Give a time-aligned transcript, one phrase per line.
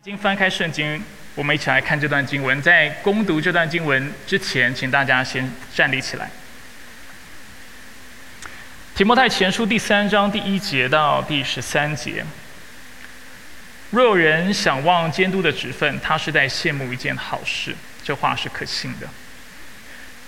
[0.00, 0.98] 已经翻开圣经，
[1.34, 2.62] 我们一起来看这段经文。
[2.62, 6.30] 在攻读这段经文之前，请大家先站立起来。
[8.94, 12.24] 提摩太前书第三章第一节到第十三节：
[13.90, 17.76] 若有人想望监督的职分，他是在羡慕一件好事。
[18.02, 19.06] 这话是可信的。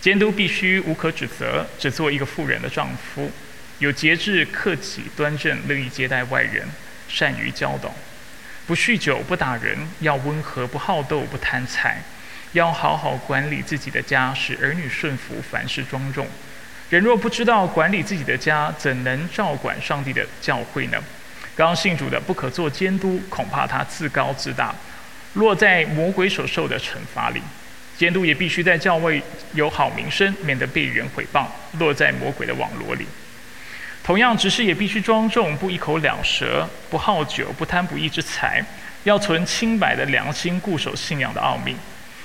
[0.02, 3.32] 监督必须无可指责，只做一个妇人的丈夫，
[3.78, 6.68] 有节制、克己、端正，乐意接待外人，
[7.08, 7.94] 善于教导。
[8.66, 12.00] 不酗酒，不打人，要温和，不好斗，不贪财，
[12.52, 16.26] 要好好管理自己的家，使儿女顺服，凡事庄重。
[16.88, 20.98] 人若不知道管理自己的家，怎能照管上帝的教会呢？
[21.56, 24.74] 刚信主的不可做监督，恐怕他自高自大，
[25.34, 27.42] 落在魔鬼所受的惩罚里。
[27.98, 29.22] 监督也必须在教会
[29.52, 31.46] 有好名声，免得被人毁谤，
[31.78, 33.06] 落在魔鬼的网罗里。
[34.04, 38.60] 同样，执事也必须庄重，不一口两舌，不好酒，不贪不义之财，
[39.04, 41.76] 要存清白的良心，固守信仰的奥秘。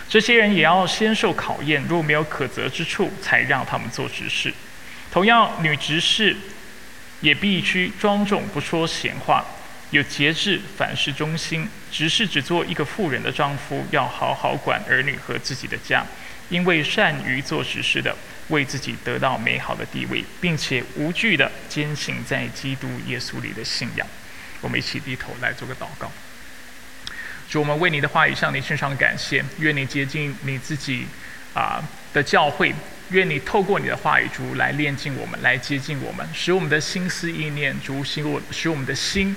[0.10, 4.52] 这些人也要先受考验，若没有可责之处，才让他们做执事。
[5.12, 6.36] 同样，女执事
[7.22, 9.46] 也必须庄重，不说闲话，
[9.92, 11.70] 有节制，凡事忠心。
[11.92, 16.04] 执事只做一个妇人的丈夫，要好好管儿女和自己的家，
[16.50, 18.16] 因为善于做实事的。
[18.50, 24.08] 为自己得到美好的地位，并且无惧的坚信在基督耶稣里的信仰。
[24.62, 26.10] 我们一起低头来做个祷告。
[27.50, 29.44] 主，我们为你的话语向你献上感谢。
[29.60, 31.06] 愿你接近你自己
[31.54, 32.74] 啊的教会。
[33.10, 39.36] 愿你透过你的话语，主来炼净我们，来接近我们，使我们的心思意念，主使我使我们的心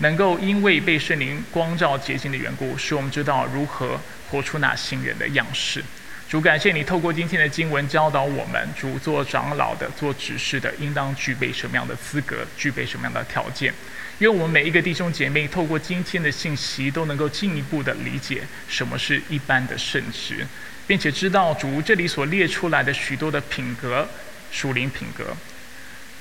[0.00, 3.98] 能够因为被圣灵光照洁净的缘故，使我们知道如何
[4.30, 5.82] 活出那新人的样式。
[6.30, 13.74] 主感谢你透过今天的经文教导我们，主做长老的、做执事的，应当具备什么样的资格，具备什么样的条件？
[14.20, 20.46] 愿我们每一个弟兄姐妹透过今天的信息，都能够进一步的理解什么是一般的圣职，
[20.86, 24.08] 并且知道主这里所列出来的许多的品格、
[24.52, 25.36] 属灵品格，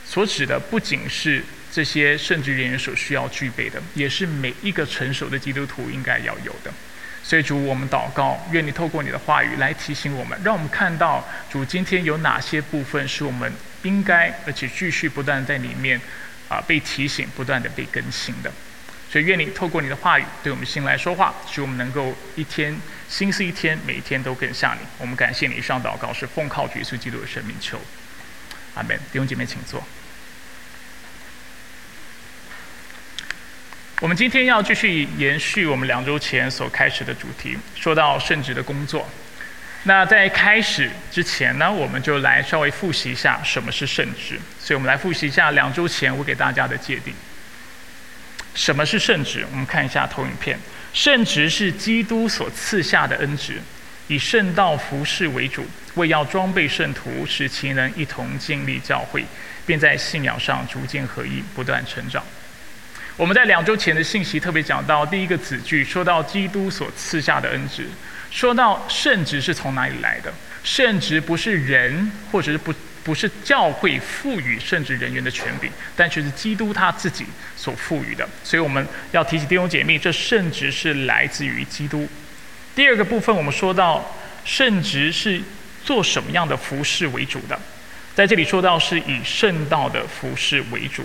[0.03, 6.73] 所指的不仅是这些圣职人员所需要具备的，也是每一个成熟的基督徒应该要有的。
[7.29, 13.53] 所以主，我们祷告，愿你透过你的话语来提醒我们，让我们看到主今天有哪些部分是我们
[13.83, 16.01] 应该而且继续不断在里面
[16.47, 18.51] 啊被提醒、不断的被更新的。
[19.11, 22.75] 所以愿你透过你的话语对我们心来说话，使我们能够一天
[23.07, 24.79] 心思一天，每一天都更像你。
[24.97, 27.79] 我们感谢你，上祷告是奉靠耶稣基督的生命求，
[28.73, 28.97] 阿门。
[29.11, 29.83] 弟兄姐妹，请坐。
[34.01, 39.05] 我们今天要继续延续我们两周前所开始的主题，说到圣职的工作。
[39.83, 44.39] 那在开始之前呢，我们就来稍微复习一下什么是圣职。
[44.57, 47.13] 所以我们来复习一下两周前我给大家的界定。
[48.55, 49.45] 什么是圣职？
[49.51, 50.57] 我们看一下投影片。
[50.93, 53.61] 圣职是基督所赐下的恩职，
[54.07, 59.25] 以圣道服饰为主，为要装备圣徒，使其能一同建立教会，
[59.65, 62.23] 并在信仰上逐渐合一，不断成长。
[63.19, 67.85] 我们在两周前的信息特别讲到第一个子句，说到基督所赐下的恩职，
[68.31, 70.33] 说到圣职是从哪里来的？
[70.63, 77.25] 圣职不是人或者是不不是教会赋予圣职人员的权柄，但却是基督他自己
[77.57, 78.25] 所赋予的。
[78.41, 82.07] 所以我们要提起弟兄姐妹，这圣职是来自于基督。
[82.73, 84.15] 第二个部分，我们说到
[84.45, 85.41] 圣职是
[85.83, 87.59] 做什么样的服饰为主的？
[88.15, 91.03] 在这里说到是以圣道的服饰为主。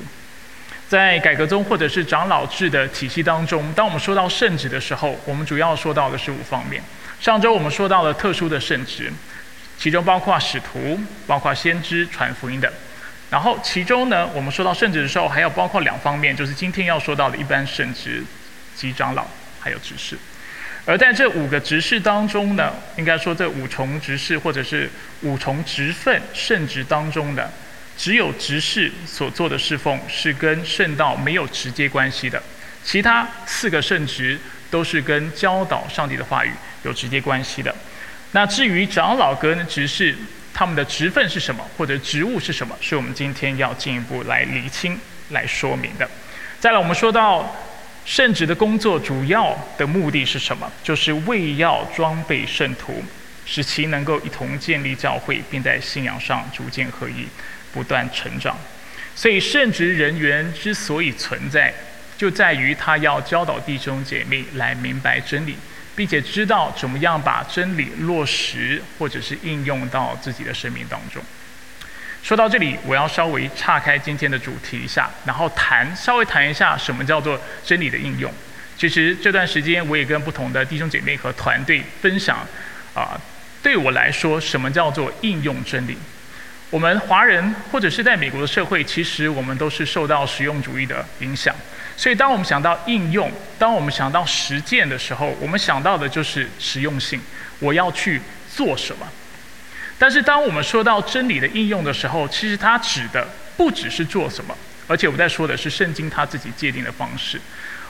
[0.89, 6.83] 在改革中，或者是长老制的体系当中，当我们说到圣职的时候，我们主要说到的是五方面。
[7.21, 9.11] 上周我们说到了特殊的圣职，
[9.79, 12.71] 其中包括使徒、包括先知、传福音等。
[13.31, 18.23] 然后其中呢，我们说到圣职的时候，还有包括两方面，就是今天要说到的一般圣职
[18.77, 19.27] 及长老，
[19.59, 20.17] 还有执事。
[20.85, 24.91] 而在这五个执事当中呢，应该说这五重执事或者是
[25.23, 27.51] 五重职份圣职当中的。
[27.97, 32.43] 只有执事所做的侍奉是跟圣道没有直接关系的，
[32.85, 34.39] 其他四个圣职
[34.71, 36.51] 都是跟教导上帝的话语
[36.83, 37.75] 有直接关系的。
[38.33, 40.15] 那至于长老跟执事
[40.53, 44.99] 他们的职分是什么，或者职务是什么，是我们今天要进一步来厘清、
[45.31, 46.09] 来说明的。
[46.59, 47.55] 再来，我们说到
[48.05, 50.71] 圣职的工作主要的目的是什么？
[50.83, 53.03] 就是为要装备圣徒，
[53.47, 57.27] 使其能够一同建立教会，并在信仰上逐渐合一。
[57.75, 58.57] 不断成长，
[59.17, 61.75] 所以圣职人员之所以存在，
[62.17, 65.57] 就在于他要教导弟兄姐妹来明白真理，
[65.97, 71.21] 并且知道怎么样把真理落实或者是应用到自己的生命当中。
[72.23, 78.33] 说到这里，我要稍微岔开今天的主题一下，然后谈稍微谈一下什么叫做真理的应用。
[78.79, 82.39] 其实这段时间我也跟不同的弟兄姐妹和团队分享，
[82.95, 83.21] 啊，
[83.63, 85.99] 对我来说，什么叫做应用真理？
[86.75, 91.55] 我们华人或者是在美国的社会，其实我们都是受到实用主义的影响。
[91.97, 97.21] 所以，当我们想到应用，当我们想到实践的时候，我们想到的就是实用性。
[97.61, 98.21] 我要去
[98.53, 99.07] 做什么？
[100.01, 103.25] 但是，当我们说到真理的应用的时候，其实它指的
[103.57, 104.53] 不只是做什么，
[104.89, 107.41] 而且我在说的是圣经它自己界定的方式。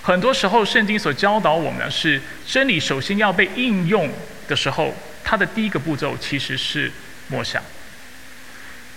[0.03, 4.11] 很多时候，圣经所教导我们的是真理，首先要被应用
[4.47, 4.95] 的时候，
[5.25, 6.93] 它的第一个步骤其实是
[7.29, 7.63] 默想，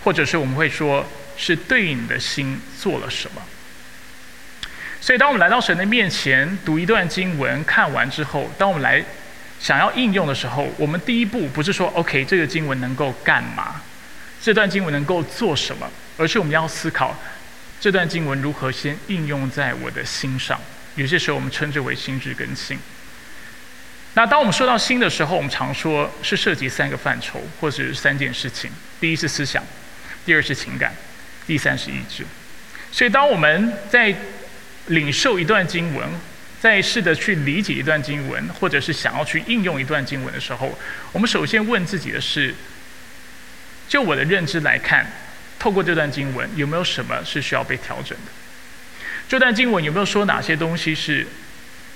[0.04, 1.06] 或者是我们会说
[1.36, 3.42] 是对你的心做了什么。
[5.00, 9.02] 所以，当我们来到神的面前读一段经文，看完之后，当我们来
[9.60, 13.80] 想要应用的时候，我们第一步不是说 “OK”，这个经文能够干嘛？
[14.42, 15.88] 这段经文能够做什么？
[16.16, 17.16] 而是我们要思考
[17.80, 20.60] 这段经文如何先应用在我的心上。
[20.96, 22.76] 有些时候我们称之为心智更新。
[24.14, 28.68] 那当我们说到心的时候，我们常说是涉及三个范畴，或者是三件事情：
[29.00, 29.62] 第一是思想，
[30.28, 30.94] 第二是情感，
[31.46, 32.22] 第三是意志。
[32.92, 34.14] 所以，当我们在
[34.88, 36.06] 领受一段经文，
[36.60, 40.78] 在试着去理解一段经文，或者是想要去应用一段经文的时候，
[41.12, 42.54] 我们首先问自己的是：
[43.88, 45.10] 就我的认知来看，
[45.58, 48.30] 透过这段经文，有没有什么是需要被调整的？
[49.30, 51.26] 这段经文有没有说哪些东西是，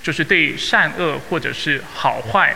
[0.01, 2.55] 就是对善恶或者是好坏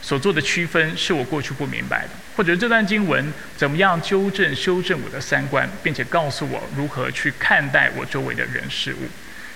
[0.00, 2.08] 所做的区分，是我过去不明白的？
[2.40, 9.06] 或者这段经文怎么样纠正、修正我的三观，并且告诉我如何去看待我周围的人事物？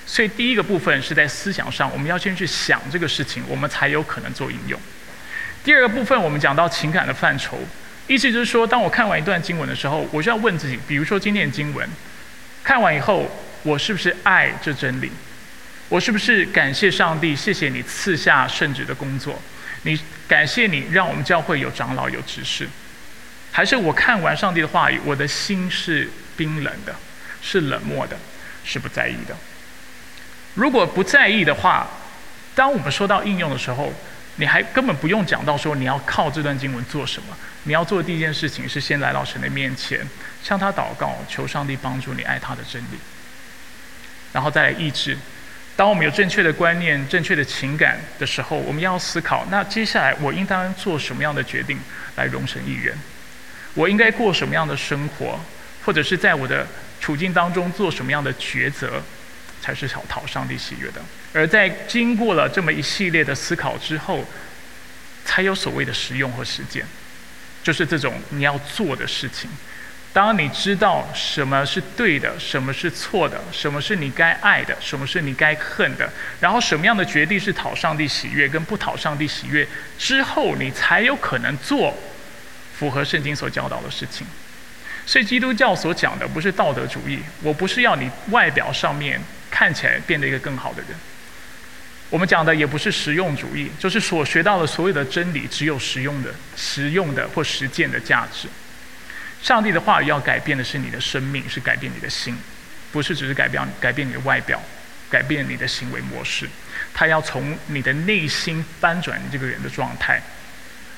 [0.04, 4.78] 所以第一个部分是在思想上，我们要先去想这个事情，我们才有可能做应用。
[5.64, 7.58] 第二个部分，我们讲到情感的范畴，
[8.06, 11.88] 意思就是说，当我看完一段经文的时候，我就要问自己，比如说今天的经文，
[12.62, 13.26] 看完以后，
[13.62, 15.10] 我是不是爱这真理？
[15.88, 17.34] 我是不是感谢上帝？
[17.34, 19.40] 谢谢你赐下圣旨的工作，
[19.84, 22.69] 你感谢你让我们教会有长老有执事，
[23.52, 26.94] 还是我看完上帝的话语，我的心是冰冷的，
[27.40, 28.16] 是冷漠的，
[28.64, 29.36] 是不在意的？
[30.54, 31.86] 如果不在意的话，
[32.54, 33.92] 当我们说到应用的时候，
[34.36, 37.36] 你还根本不用讲到说你要靠这段经文做什么。
[37.64, 40.06] 你要做的第一件事情是先来到神的面前，
[40.42, 42.98] 向他祷告，求上帝帮助你爱他的真理，
[44.32, 45.16] 然后再来意志。
[45.76, 51.78] 当我们有正确的观念、正确的情感的时候，我们要思考：那接下来我应当做什么样的决定
[52.16, 52.96] 来容神一人？
[53.74, 55.40] 我应该过什么样的生活，
[55.84, 56.66] 或者是在我的
[57.00, 59.02] 处境当中做什么样的抉择？
[59.60, 61.00] 才是讨讨上帝喜悦的，
[61.32, 64.22] 而在经过了这么一系列的思考之后，
[65.24, 66.84] 才有所谓的实用和实践，
[67.62, 69.48] 就是这种你要做的事情。
[70.14, 79.69] 当你知道什么是对的，什么是错的，什么是你该爱的，什么是你该恨的，然后什么样的决定是讨上帝喜悦跟不讨上帝喜悦
[79.99, 81.93] 之后，你才有可能做
[82.78, 84.26] 符合圣经所教导的事情。
[85.05, 89.20] 所以基督教所讲的不是道德主义，我不是要你外表上面。
[89.50, 90.99] 看起来变得一个更好的人。
[92.10, 98.49] 我们讲的也不是实用主义，就是所学到的所有的真理，只有实用的、实用的或实践的价值。
[99.44, 102.35] 上帝的话语要改变的是你的生命，是改变你的心，
[102.91, 104.58] 不是只是改变改变你的外表，
[105.11, 106.49] 改变你的行为模式。
[106.94, 110.23] 他要从你的内心翻转你这个人的状态，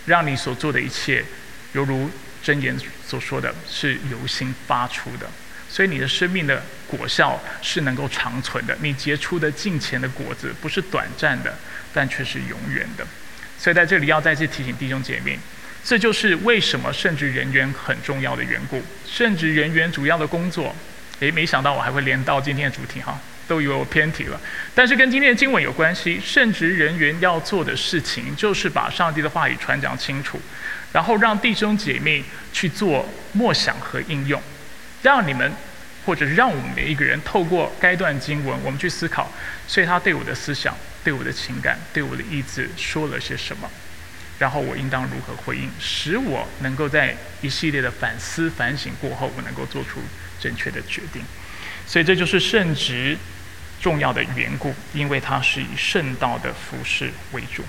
[0.05, 1.25] 让你所做的一切，
[1.73, 2.09] 犹如
[2.41, 5.27] 真言所说的是由心发出的。
[5.69, 11.59] 所以你的生命的果效是能够长存的，你结出的近前的果子不是短暂的，
[11.93, 13.05] 但却是永远的。
[13.59, 15.37] 所以在这里要再次提醒弟兄姐妹，
[15.87, 18.83] 这就是为什么圣职人员很重要的缘故。
[19.07, 20.75] 圣职人员主要的工作，
[21.21, 23.17] 诶，没想到我还会连到今天的主题哈，
[23.47, 24.41] 都以为我偏题了。
[24.75, 30.41] 但是跟今天的经文有关系，圣职人员要做的事情就是把上帝的话语传讲清楚，
[30.91, 34.43] 然后让弟兄姐妹去做默想和应用。
[35.03, 35.53] 让你们，
[36.05, 39.31] 或者让我们每一个人透过该段经文，我们去思考，
[39.69, 43.71] 所以他对我的思想、对我的情感、对我的意志说了些什么，
[44.39, 50.01] 然后我应当如何回应，使我能够在一系列的反思、反省过后，我能够做出
[50.39, 51.23] 正确的决定。
[51.87, 53.17] 所以这就是圣职
[53.81, 57.65] 重要的缘故，因为它是以圣道的服饰为主。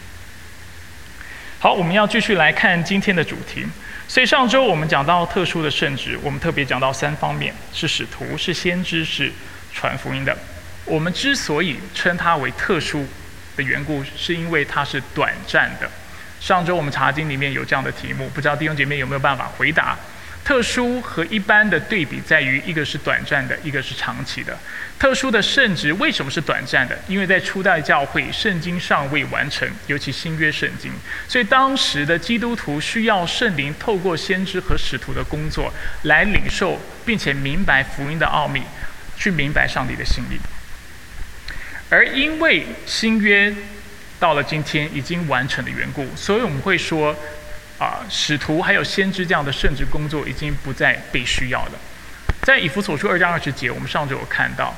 [1.59, 3.65] 好，我们要继续来看今天的主题。
[4.07, 9.31] 所以上周我们讲到特殊的圣旨，我们特别讲到三方面：是使徒、是先知、是
[9.73, 10.37] 传福音的。
[10.85, 13.05] 我们之所以称它为特殊
[13.55, 15.89] 的缘故，是因为它是短暂的。
[16.39, 19.97] 上周我们查经里面有这样的题目，不知道弟兄姐妹有没有办法回答？
[20.45, 24.57] 特殊和一般的对比在于，一个是短暂的，一个是长期的。
[24.97, 26.97] 特殊的圣职为什么是短暂的？
[27.09, 30.89] 因为在初代教会，圣经尚未完成，尤其新约圣经，
[31.27, 38.63] 所以当时的基督徒需要圣灵透过先知和使徒的工作来领受，并且明白福音的奥秘，
[39.17, 40.39] 去明白上帝的心意。
[41.89, 43.53] 而因为新约
[44.19, 47.15] 到了今天已经完成的缘故，所以我们会说，
[47.77, 51.73] 啊，使徒还有先知这样的圣职工作已经不再被需要了。
[52.41, 54.73] 在以弗所书二章二十节，我们上周有看到。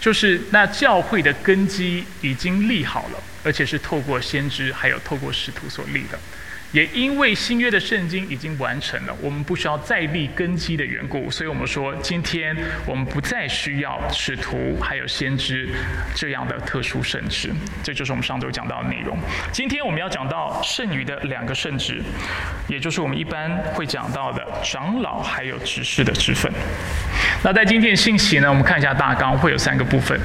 [0.00, 6.18] 就是那教会的根基已经立好了，而且是透过先知还有透过使徒所立的。
[6.72, 15.68] 也因为新约的圣经已经完成了，我们不需要再立根基的缘故，所以我们说今天我们不再需要使徒还有先知
[16.14, 17.50] 这样的特殊圣职。
[17.82, 19.18] 这就是我们上周讲到的内容。
[19.50, 22.00] 今天我们要讲到剩余的两个圣职，
[22.68, 26.52] 也就是我们一般会讲到的长老还有执事的职分。
[27.42, 30.16] 那在今天的信息呢，我们看一下大纲，会有三个部分。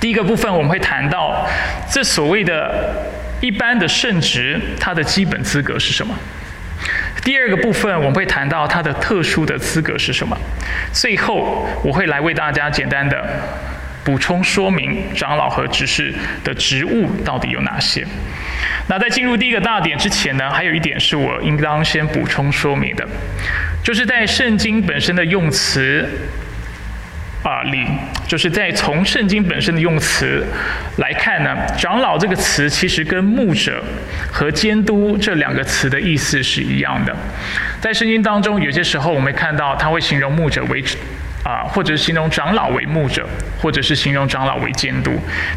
[0.00, 1.46] 第一个部分我们会谈到
[1.88, 3.14] 这所谓的。
[3.40, 6.14] 一般的圣职，它的基本资格是什么？
[7.24, 10.36] 第二个部分我们会谈到它的特殊的资格是什么？
[10.92, 13.26] 最后我会来为大家简单的
[14.04, 16.14] 补充说明长老和执事
[16.44, 18.06] 的职务到底有哪些。
[18.88, 23.06] 那在进入第一个大点之前呢，还有一点是我应当先补充说明的，
[23.82, 26.08] 就是在圣经本身的用词。
[27.46, 27.86] 啊，里
[28.26, 30.44] 就是在从圣经本身的用词
[30.96, 33.80] 来看呢，长老这个词其实跟牧者
[34.32, 37.14] 和监督这两个词的意思是一样的。
[37.80, 40.82] 在圣经当中，有些时候我们看到他会形容牧者为
[41.44, 43.24] 啊，或者是形容长老为牧者，
[43.62, 45.12] 或者是形容长老为监督。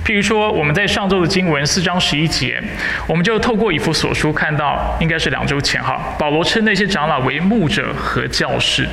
[0.05, 2.61] 譬如说，我们在上周的经文四章十一节，
[3.07, 8.87] 我们就透过一幅所书看到，应该是两周前哈，保罗称那些长老为牧者和教士。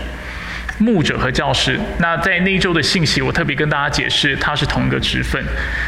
[0.78, 5.42] 牧者和教师，那在那一周的信息，我特别跟大家解释，它是同一个职分，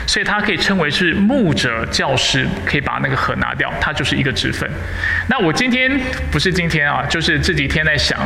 [0.07, 4.69] 所以它可以称为是牧者教师，可以把那个和拿掉，它就是一个职分。
[5.29, 8.19] 那我今天不是今天啊，就是这几天在想，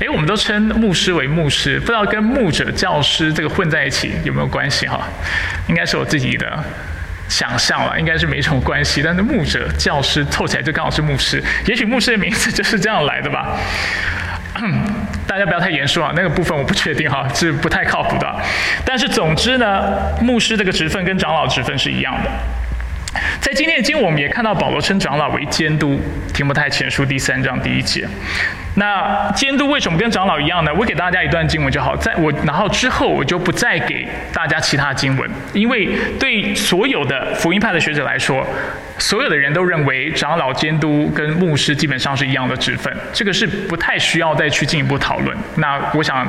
[0.00, 5.06] 诶，我们都称牧师为牧师，不知道跟牧者教师这个混在一起有没有关系哈？
[5.68, 6.64] 应该是我自己的
[7.28, 9.02] 想象了，应该是没什么关系。
[9.04, 13.56] 但是牧者教师凑起来就刚好是牧师，也许牧师的名字就是这样来的吧。
[15.28, 18.34] 大家不要太严肃啊，那个部分我不确定哈，是不太靠谱的。
[18.84, 22.30] 但是总之呢，牧师这个职分跟长老职分是一样的。
[23.40, 26.00] 在今天的经，我们也看到保罗称长老为监督，
[26.32, 28.06] 提摩太前书第三章第一节。
[28.74, 30.72] 那监督为什么跟长老一样呢？
[30.72, 38.46] 我给大家一段经文就好，在我然后之后我就不再给大家其他经文，因为对所有的福音派的学者来说，
[38.98, 45.36] 所有的人都认为长老、监督跟牧师基本上是一样的职分，这个是不太需要再去进一步讨论。
[45.56, 46.26] 那我想，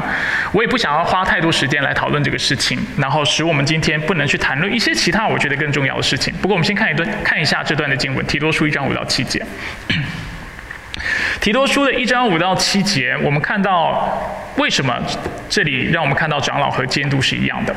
[0.51, 6.33] 我也不想要花太多时间来讨论这个事情，然后使我们今天不能去谈论一些其他我觉得更重要的事情。
[6.41, 9.43] 不过我们先看一段，看一下这段的经文，提多书一章五到七节。
[11.39, 14.21] 提多书的一章五到七节，我们看到
[14.57, 14.93] 为什么
[15.47, 17.75] 这里让我们看到长老和监督是一样的。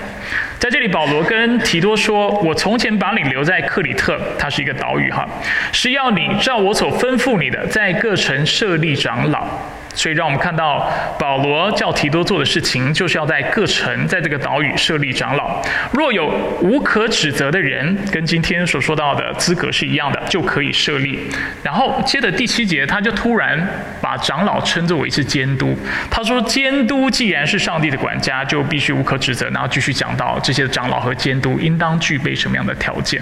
[0.58, 5.28] 在这里，保罗跟提多说：“我从前把你留在克里特，它是一个岛屿哈，
[5.72, 9.46] 是要你照我所吩咐你的，在各城设立长老。”
[9.94, 15.62] 所以，让我们看到保罗叫提多做的事情，就是要在各城，在这个岛屿设立长老。
[15.92, 16.28] 若有
[16.60, 21.18] 无可指责的人，跟今天所说到的资格是一样的，就可以设立。
[21.62, 23.68] 然后，接着第七节，他就突然
[24.00, 25.76] 把长老称作为是监督。
[26.10, 33.20] 他说：“监督既然是上帝的管家，就必须无可指责。”然后继续讲到这些长老和监督应当具备什么样的条件。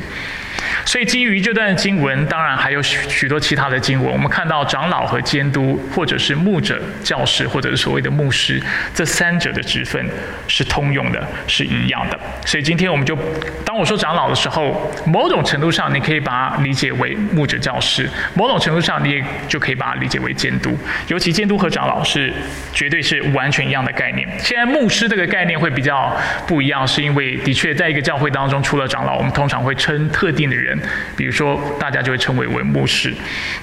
[0.85, 4.11] 所以，基于这段经文，当然还有许许多其他的经文。
[4.11, 8.61] 我们看到长老和监督，或者是牧者、教师，或者是所谓的牧师，
[8.95, 10.05] 这三者的职分
[10.49, 12.19] 是通用的，是一样的。
[12.45, 13.17] 所以，今天我们就
[13.65, 20.77] 当我说长老的时候，某种程度上你可以把它理解为牧者、教师；某种程度上你也就可以把它理解为监督。
[21.09, 22.33] 尤其监督和长老是
[22.73, 24.29] 绝对是完全一样的概念。
[24.39, 26.15] 现在牧师这个概念会比较
[26.47, 30.79] 不一样，是因为的确在一个教会当中，除了长老，我们通常会称特定的人，
[31.17, 33.15] 比如说大家就会称为为牧师。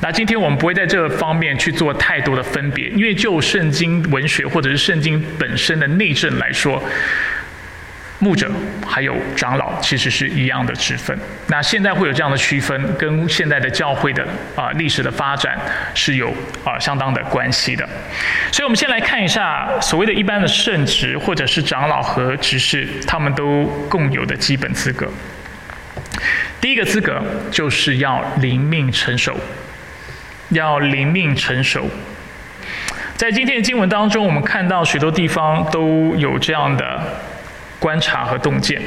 [0.01, 6.81] 那今天我们不会在这方面去做太多的分别，因为就圣经文学或者是圣经本身的内政来说，
[8.19, 8.51] 牧者
[8.83, 11.15] 还有长老其实是一样的职分。
[11.49, 14.25] 那现在会有这样的区分，跟现在的教会的
[14.55, 15.55] 啊历史的发展
[15.93, 17.87] 是有啊相当的关系的。
[18.51, 25.07] 所以我们先来看一下所谓的一般的圣职或者是长老和执事，他们都共有的基本资格。
[26.59, 27.21] 第一个资格
[27.51, 29.37] 就是要灵命成熟，
[30.49, 31.89] 要灵命成熟。
[33.15, 37.01] 在今天的经文当中，我们看到许多地方都有这样的
[37.79, 38.81] 观察和洞见。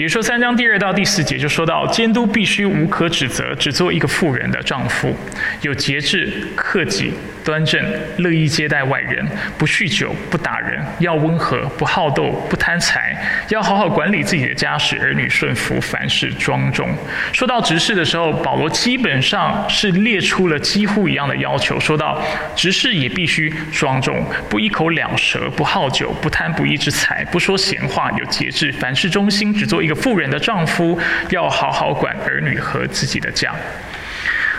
[0.00, 5.14] 比如说三章第二到第四节就说到，监督必须无可指责，只做一个妇人的丈夫，
[5.60, 7.12] 有节制、克己、
[7.44, 7.78] 端正，
[8.16, 9.28] 乐意接待外人，
[9.58, 13.14] 不酗酒，不打人，要温和，不好斗，不贪财，
[13.50, 16.88] 要好好管理自己的家事，儿女顺服，凡事庄重。
[17.34, 22.18] 说到执事的时候，保罗基本上是列出了几乎一样的要求，说到
[22.56, 29.89] 执事也必须庄重，不一口两舌，不好酒，不贪不义之财，不说闲话，有节制，凡事忠心，只做一。
[29.90, 30.96] 一个妇人的丈夫
[31.30, 33.52] 要好好管儿女和自己的家。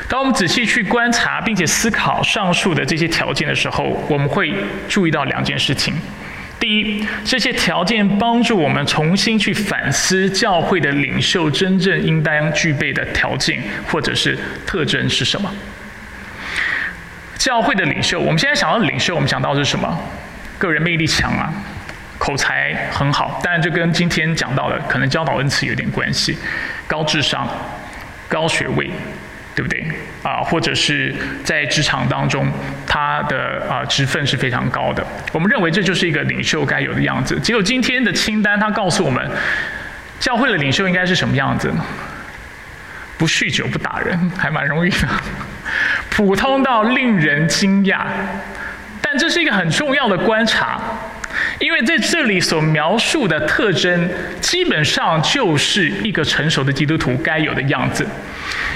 [0.10, 4.54] 当我们仔细去观察并且思考上述的这些条件的时候，我们会
[4.90, 5.94] 注意到两件事情：
[6.60, 15.50] 第一，这些条件帮助我们重新去反思教会的领袖真正应当具备的条件或者是特征是什么。
[17.38, 19.98] 教会的领袖，我们现在想到领袖，我们想到是什么？
[20.58, 21.54] 个人魅力强啊。
[22.22, 26.38] 口才很好，当然这跟今天讲到的可能教导恩赐有点关系。
[26.86, 27.48] 高智商、
[28.30, 28.92] 高学位，
[29.56, 29.84] 对不对？
[30.22, 32.48] 啊，或者是在职场当中，
[32.86, 35.04] 他的啊职分是非常高的。
[35.32, 37.40] 我们认为这就是一个领袖该有的样子。
[37.40, 39.28] 结果今天的清单，他告诉我们，
[40.20, 41.74] 教会的领袖应该是什么样子？
[43.18, 45.08] 不酗酒，不打人，还蛮容易的。
[46.12, 48.02] 普通到令人惊讶，
[49.02, 50.80] 但这是一个很重要的观察。
[51.62, 54.10] 因为在这里所描述的特征，
[54.42, 58.06] 基本上就是一个成熟的基督徒该有的样子。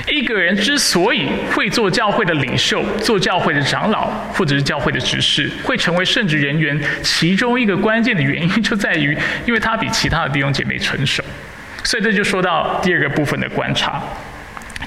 [0.08, 11.24] 一个人之所以会做教会的领袖、做教会的长老，或者是教会的执事，会成为圣职人员，其中一个关键的原因就在于， 因为他比其他的弟兄姐妹成熟。
[11.84, 14.00] 所以这就说到第二个部分的观察，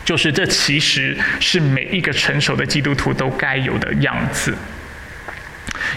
[0.05, 4.57] 就是这其实是每一个成熟的基督徒都该有的样子。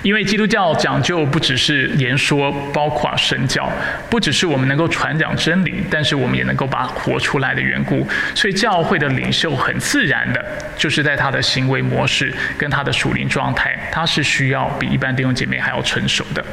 [0.04, 3.72] 因为基督教讲究不只是言说，包括身教，
[4.10, 8.08] 不只是我们能够传讲真理，但是我们也能够把活出来的缘故。
[8.34, 10.44] 所以教会的领袖很自然的，
[10.78, 16.44] 就是在他的行为模式跟他的属灵状态，他是需要比一般弟兄姐妹还要成熟的。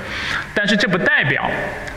[0.55, 1.51] 但是这不代表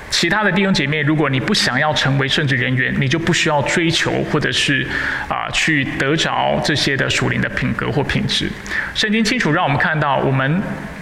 [0.09, 4.87] 其他的弟兄姐妹，如果你不想要成为圣职人员，你就不需要追求或者是
[5.27, 8.49] 啊去得着这些的属灵的品格或品质。
[8.93, 10.61] 圣经清楚让我们看到我们。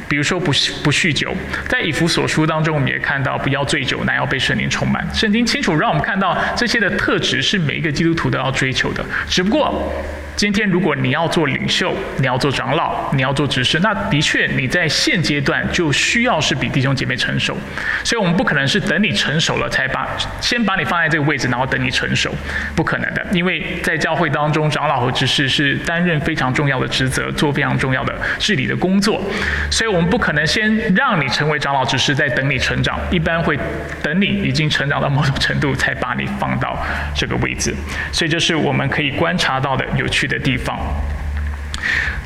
[0.10, 0.48] 比如说不
[0.84, 1.34] 不酗酒，
[1.70, 5.08] 在以弗所书当中，我们也看到不要醉酒，乃要被圣灵充满。
[5.14, 9.94] 圣经清楚让我们看到这些的特质是每一个基督徒都要追求的，只不过。
[10.36, 17.58] 今天，如果你要做领袖，你要做长老，你要做执事，那的确你在现阶段就需要是比弟兄姐妹成熟。
[18.06, 20.08] 所以，我们不可能是等你成熟了才把
[20.40, 22.34] 先把你放在这个位置，然后等你成熟，
[22.74, 23.28] 不可能的。
[23.34, 29.22] 因为在教会当中，长老和执事是担任非常重要的职责，做非常重要的治理的工作。
[29.70, 32.98] 所以我我们不可能先让你成为长老只是在等你成长。
[33.12, 33.60] 一般会
[34.02, 36.82] 等你已经成长到某种程度，才把你放到
[37.14, 37.76] 这个位置。
[38.14, 40.30] 所以，这是我们可以观察到的有趣。
[40.30, 40.78] 的地方，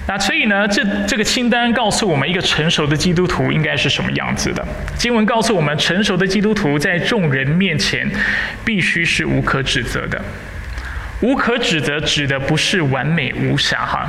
[0.06, 4.68] 那所以呢，这这个清单告诉我们，一个成熟的基督徒应该是什么样子的。
[4.98, 8.06] 经文告诉我们，成熟的基督徒在众人面前
[8.66, 10.22] 必须是无可指责的。
[11.22, 14.06] 无可指责指的不是完美无瑕哈，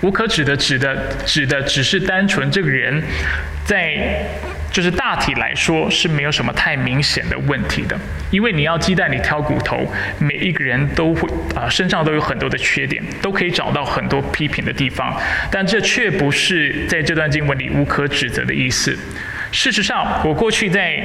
[0.00, 3.02] 无可指的指的指的只是单纯这个人
[3.64, 4.26] 在。
[4.72, 7.98] 就是大体来说是没有什么太明显的问题的，
[8.30, 9.84] 因为你要鸡蛋里挑骨头，
[10.20, 18.96] 每一个人都会啊身上都有很多的缺点，都可以找到很多批评的地方，但这却不是在这段经文里无可指责的意思。
[19.52, 21.02] 事实上，我过去在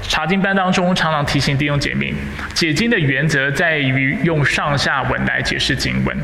[0.00, 2.12] 查经班当中常常提醒弟兄姐妹，
[2.54, 6.16] 解经的原则在于用上下文来解释经文。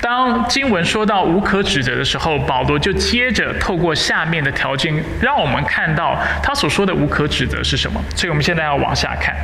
[0.00, 8.02] 当经文说到无可指责的时候，保罗就接着透过下面的条件，让我们看到他所说的无可指责是什么。
[8.14, 9.34] 所以我们现在要往下看。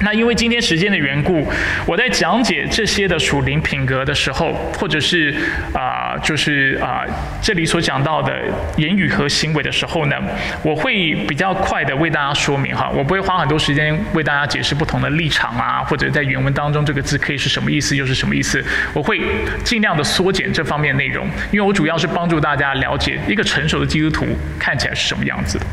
[0.00, 1.46] 那因为今天时间的缘故，
[1.86, 5.32] 我在讲解这些的属灵品格的时候，或者是
[5.72, 7.04] 啊，就是啊，
[7.40, 8.36] 这里所讲到的
[8.76, 10.16] 言语和行为的时候呢，
[10.62, 19.20] 我会比较快的为大家说明哈，我不会花很多时间为大家解释不同的立场啊，或者在原文当中这个字可以是什么意思，又是什么意思，我会
[19.62, 24.26] 尽量的缩减这方面内容，因为我主要是帮助大家了解一个成熟的基督徒
[24.58, 25.66] 看起来是什么样子的。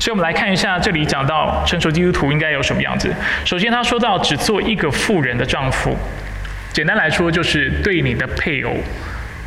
[0.00, 3.14] 所以我们来看一下这里讲到成熟基督徒应该有什么样子。
[3.44, 3.72] 首首先。
[3.72, 5.96] 他说到，只做一个富人的丈夫，
[6.72, 8.72] 简单来说就是对你的配偶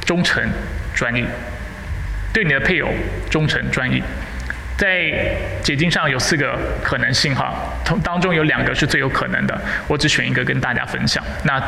[0.06, 0.44] 忠诚
[0.94, 1.26] 专一，
[2.34, 2.90] 对你的配偶
[3.30, 4.04] 忠诚专一。
[4.82, 5.14] 在
[5.62, 7.54] 解经上有四个可能性哈，
[7.86, 11.24] 从当中有两个是最有可能的，我只选一个跟大家分享。
[11.44, 11.62] 那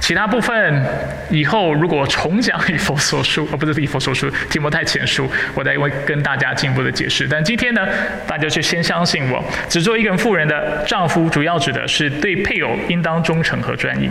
[0.00, 0.82] 其他部分
[1.28, 7.28] 以后如果重讲以佛所书，而不是以佛所书，提摩太前书，我再会跟大家进一步的解释。
[7.28, 7.86] 但今天呢，
[8.26, 14.10] 大家就先相信我，只做一个人妇人的丈夫，主要指的是对配偶应当忠诚和专一，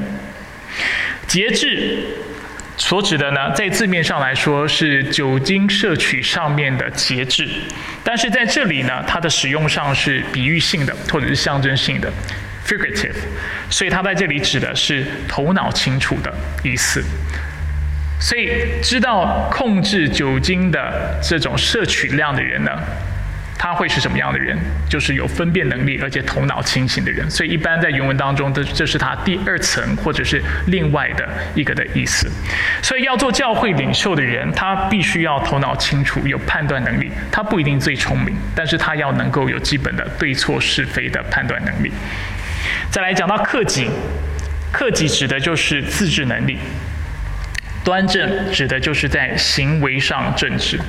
[1.26, 1.98] 节制。
[2.76, 7.48] 所指的呢，在字面上来说是酒精摄取上面的节制，
[8.04, 12.12] 但是在这里呢，它的使用上是比喻性的或者是象征性的
[12.66, 13.14] （figurative），
[13.70, 16.34] 所以它在这里指的是头脑清楚的
[16.64, 17.04] 意思。
[18.20, 18.50] 所以
[18.82, 22.72] 知道控制酒精的这种摄取量的人呢？
[23.58, 24.58] 他会是什么样的人？
[24.90, 27.30] 就是有分辨能力，而且头脑清醒的人。
[27.32, 32.30] 所以一般在原文当中，这这是他第二层或者是另外的一个的意思。
[32.82, 37.10] 所以要做教会领袖的人，他必须要头脑清楚，有判断能力。
[37.32, 41.92] 他不一定最聪明，但是他要能够有基本的对错是非的判断能力。
[42.92, 43.90] 再来讲到克己，
[44.72, 46.58] 克己指的就是自制能力；
[47.84, 50.80] 端正指的就是在行为上正直。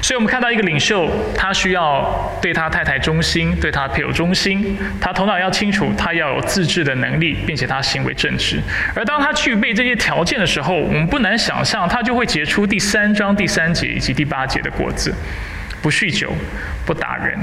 [0.00, 8.60] 所以我们看到一个领袖，他需要对他太太忠心，对他配偶忠心，他头脑要清楚，他要有自制的能力，并且他行为正直。
[8.94, 15.14] 而当他具备这些条件的时候，我们不难想象，他就会结出第三章第三节以及第八节的果子：
[15.82, 16.32] 不酗酒，
[16.86, 17.36] 不打人。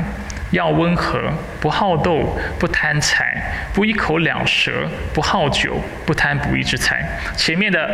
[0.51, 3.39] 要温和，不好斗，不贪财，
[3.71, 4.71] 不一口两舌，
[5.13, 7.07] 不好酒，不贪不义之财。
[7.37, 7.87] 前面的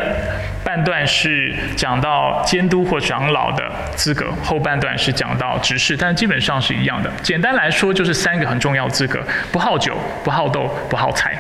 [0.64, 7.12] 半段是讲到监督或长老的资格，后半段是讲到执事，但基本上是一样的。
[7.22, 11.36] 简单来说，就是三个很重要资格：不好酒，不好斗，不好财。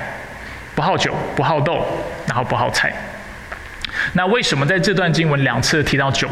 [0.75, 1.87] 不好酒，不好斗，
[2.27, 2.91] 然后不好财。
[4.11, 6.29] 那为什么在这段经文两次提到酒？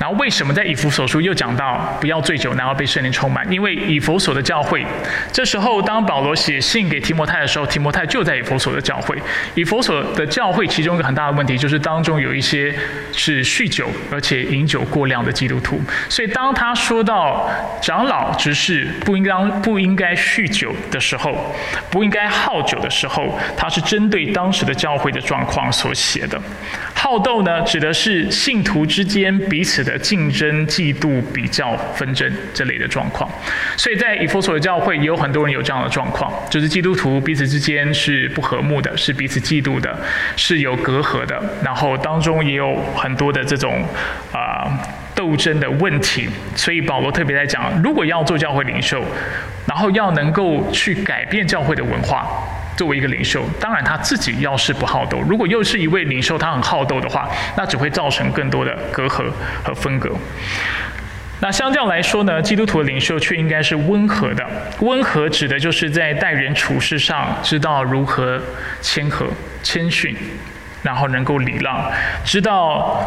[0.00, 3.46] 然后为什么在以弗所书又讲到不要醉酒，然后被圣灵充满？
[3.52, 4.82] 因为以弗所的教会，
[5.30, 9.14] 这时候当保罗写信给提摩太的时候，提摩太就在以弗所的教会。
[9.54, 12.74] 以弗所的教会其中一个很大的问题就是当中有一些
[13.12, 15.78] 是酗酒而且饮酒过量的基督徒。
[16.08, 17.50] 所以当他说到
[17.82, 21.54] 长老执事不应当不应该酗酒的时候，
[21.90, 26.40] 不应该好酒的时候，他是针对当时的教会的状况所写的。
[26.94, 33.28] 好斗呢，指的是信徒之间彼此的的竞争、嫉妒、比较、纷争这类的状况。
[33.76, 39.98] 所以在以弗所的教会也有很多人有这样的状况，就是基督徒彼此之间是不和睦的，是彼此嫉妒的，
[40.36, 41.42] 是有隔阂的。
[41.64, 43.82] 然后当中也有很多的这种
[44.32, 44.70] 啊
[45.14, 46.28] 斗争的问题。
[46.54, 49.02] 所以保罗特别在讲，如果要做教会领袖，
[49.66, 52.26] 然后要能够去改变教会的文化。
[52.80, 59.30] 作为一个领袖，当然他自己要是不好斗，如果又是一位领袖，他很好斗的话，那只会造成更多的隔阂
[59.62, 60.08] 和分隔。
[61.40, 64.42] 那相较来说呢，基督徒的领袖却应该是温和的。
[64.78, 68.40] 温和指的就是在待人处事上知道如何
[68.80, 69.26] 谦和、
[69.62, 70.16] 谦逊，
[70.82, 71.84] 然后能够礼让，
[72.24, 72.98] 知道。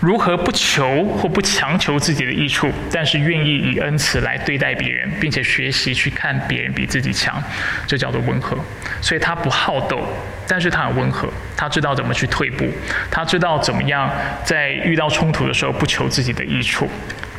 [0.00, 7.42] 如何不求或不强求自己的益处，但是愿意以恩慈来对待别人，并且学习去看别人比自己强，
[7.86, 8.56] 这叫做温和。
[9.00, 10.06] 所以他不好斗，
[10.46, 12.66] 但是他很温和，他知道怎么去退步，
[13.10, 14.10] 他知道怎么样
[14.44, 16.88] 在遇到冲突的时候不求自己的益处。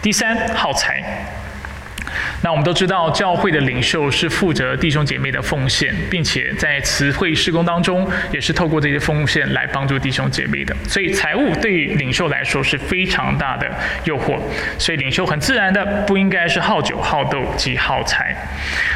[0.02, 1.04] 第三，好财。
[2.42, 10.76] 那我们都知道，教会的领袖是负责弟兄姐妹的奉献，并且在慈惠施工当中，也是透过这些奉献来帮助弟兄姐妹的。
[10.88, 13.70] 所以，财务对于领袖来说是非常大的
[14.04, 14.40] 诱惑。
[14.78, 18.36] 所以，领袖很自然的不应该是好酒、好斗及好财。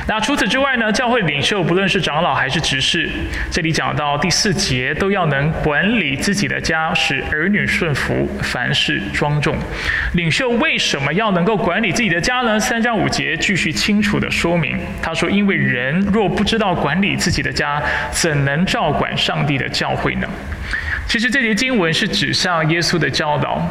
[0.07, 0.91] 那除此之外呢？
[0.91, 3.09] 教会领袖不论是长老还是执事，
[3.49, 9.55] 这里讲到第四节，都要能管理自己的家，使儿女顺服，凡事庄重。
[10.13, 12.59] 领袖为什么要能够管理自己的家呢？
[12.59, 20.27] 三章五节继续清楚地说明，他说：“因为人若不知道管理自己的家，怎能照管上帝的教会呢？”
[21.07, 23.61] 其实这节经文是指向耶稣的教导。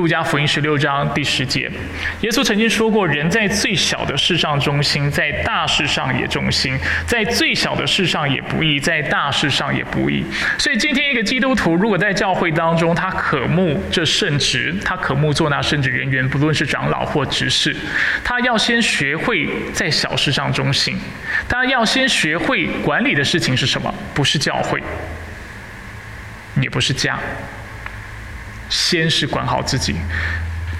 [0.00, 1.70] 路加福音十六章第十节，
[2.22, 6.74] 耶稣曾经说过：“人在最小的事上忠心，在大事上也忠心；
[7.06, 10.24] 在最小的事上也不易，在大事上也不易。”
[10.58, 17.76] 所以，今天一个基督徒如果在教会当中，他渴慕这圣职，他渴慕做那圣职人员，不论是长老或执事，
[18.24, 20.98] 他要先学会在小事上忠心。
[21.46, 23.94] 他要先学会管理的事情是什么？
[24.14, 24.82] 不是教会，
[26.58, 27.18] 也不是家。
[28.70, 29.96] 先是管好自己。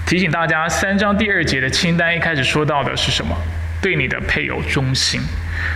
[0.07, 3.37] 提醒大家，三章第二节的清单一开始说到的是什么？
[3.83, 5.21] 对你的配偶忠心。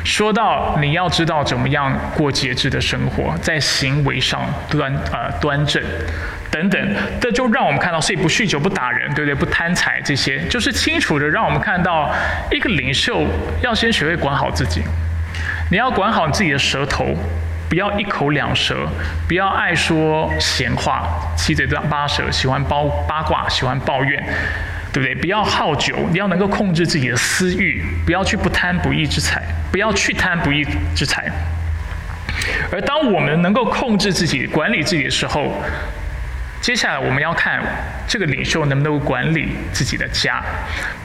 [0.04, 5.82] 说到你要知道怎么样过节制的生活，在行为上端呃端正。
[6.50, 9.34] 等等，这就让我们看到，所以不酗酒、不打人，对不对？
[9.34, 12.12] 不贪财，这些就是清楚的让我们看到，
[12.52, 13.26] 一个领袖
[13.60, 14.82] 要先学会管好自己，
[15.70, 17.16] 你要管好你自己的舌头。
[17.74, 18.88] 不要一口两舌，
[19.26, 24.24] 不要爱说闲话，七嘴八舌，喜欢包八卦，喜欢抱怨，
[24.92, 25.12] 对不对？
[25.16, 31.28] 不要好酒，你要能够控制自己的私欲，不要去不贪不义之财，不要去贪不义之财。
[32.70, 35.60] 而当我们能够控制自己、管理自己的时候，
[36.60, 37.60] 接下来我们要看
[38.06, 40.40] 这个领袖能不能够管理自己的家。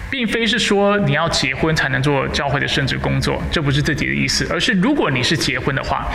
[0.10, 6.08] 并非是说你要结婚才能做教会的圣职工作，这不是自己的意思，而是如果你是结婚的话，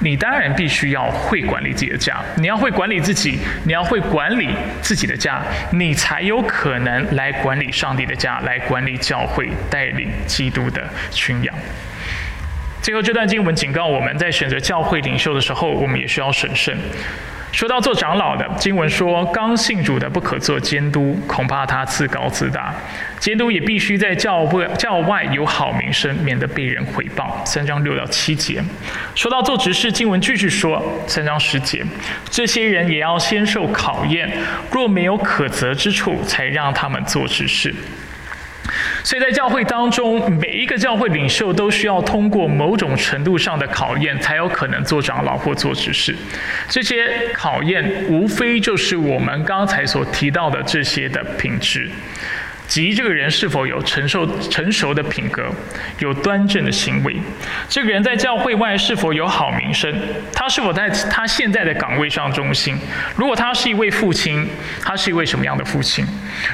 [0.00, 11.54] 你当然必须要会管理自己的家，你要会管理自己，你要会管理自己的家，你才有可能来管理上帝的家，来管理教会，带领基督的群羊。
[12.80, 16.76] 最后这段经文警告我们在选择教会领袖的时候，我们也需要审慎。
[17.52, 22.74] 说到做长老的，经文说，刚信主的不可做监督，恐怕他自高自大。
[23.18, 27.28] 监督也必须在教外教外有好名声，免得被人毁谤。
[27.44, 28.62] 三章六到七节。
[29.14, 31.84] 说到做执事，经文继续说，三章十节，
[32.30, 34.30] 这些人也要先受考验，
[34.70, 37.74] 若没有可责之处，才让他们做执事。
[39.02, 46.14] 所以在教会当中，每一个教会领袖都需要通过某种程度上的考验，才有可能做长老或做执事。
[46.68, 51.90] 这些考验无非就是我们刚才所提到的这些的品质。
[52.70, 55.44] 即这个人是否有成熟成熟的品格，
[55.98, 57.16] 有端正的行为？
[57.68, 59.92] 这个人在教会外是否有好名声？
[60.32, 62.78] 他是否在他现在的岗位上忠心？
[63.16, 64.48] 如果他是一位父亲，
[64.84, 66.06] 他是一位什么样的父亲？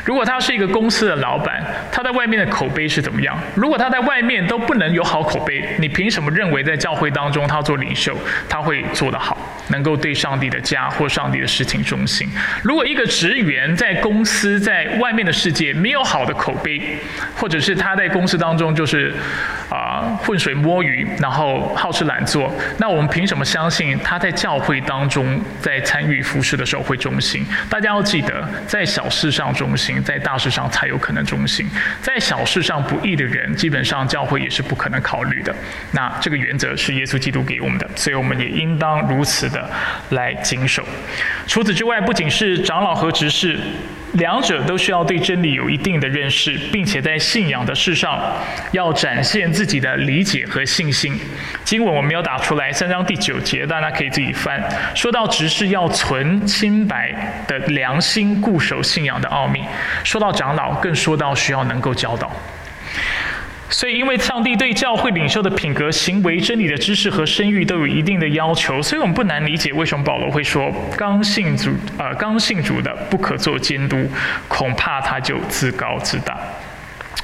[0.07, 3.39] 如果他是一个公司的老板，他在外面的口碑是怎么样？
[3.55, 9.37] 如果他在外面都不能有好口碑，你凭什么认为在教会当中他做领袖他会做得好，
[9.69, 12.27] 能够对上帝的家或上帝的事情忠心？
[12.63, 16.81] 如果一个职员在公司在外面的世界没有好的口碑，
[17.37, 19.13] 或者是他在公司当中就是
[19.69, 27.45] 啊浑水摸鱼，然后好吃懒做，那我们凭什么相信他在教会当中在参与服饰的时候会忠心？
[27.69, 31.69] 大家要记得，在小事上忠心，在大事上才有可能忠心。
[32.01, 35.53] 在小事上不义的人，基本上教会也是不可能考虑的。
[35.91, 39.69] 那这个原则是耶稣基督给我们的，所以我们也应当如此的
[40.11, 40.85] 来谨守。
[41.49, 43.59] 除此之外，不仅是长老和执事。
[44.13, 48.19] 两者都需要对真理有一定的认识，并且在信仰的事上
[48.73, 51.19] 要展现自己的理解和信心。
[51.65, 54.63] 经文我没有打出来，三章第九节，大家可以自己翻。
[54.95, 59.61] 说到执事要存清白的良心，固守信仰的奥秘；
[60.03, 62.31] 说到长老，更说到需要能够教导。
[63.69, 74.09] 所以，因为上帝对教会领袖的品格、行为、真理的知识和声誉都有一定的要求，所以我们不难理解为什么保罗会说：“刚性主，呃，刚性主的不可做监督，
[74.49, 76.36] 恐怕他就自高自大。”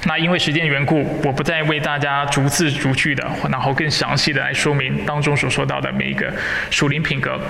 [0.04, 6.32] 那因为时间缘故，我不再为大家逐字逐句的，然后更详细的来说明当中所说到的每一个
[6.70, 7.40] 属灵品格。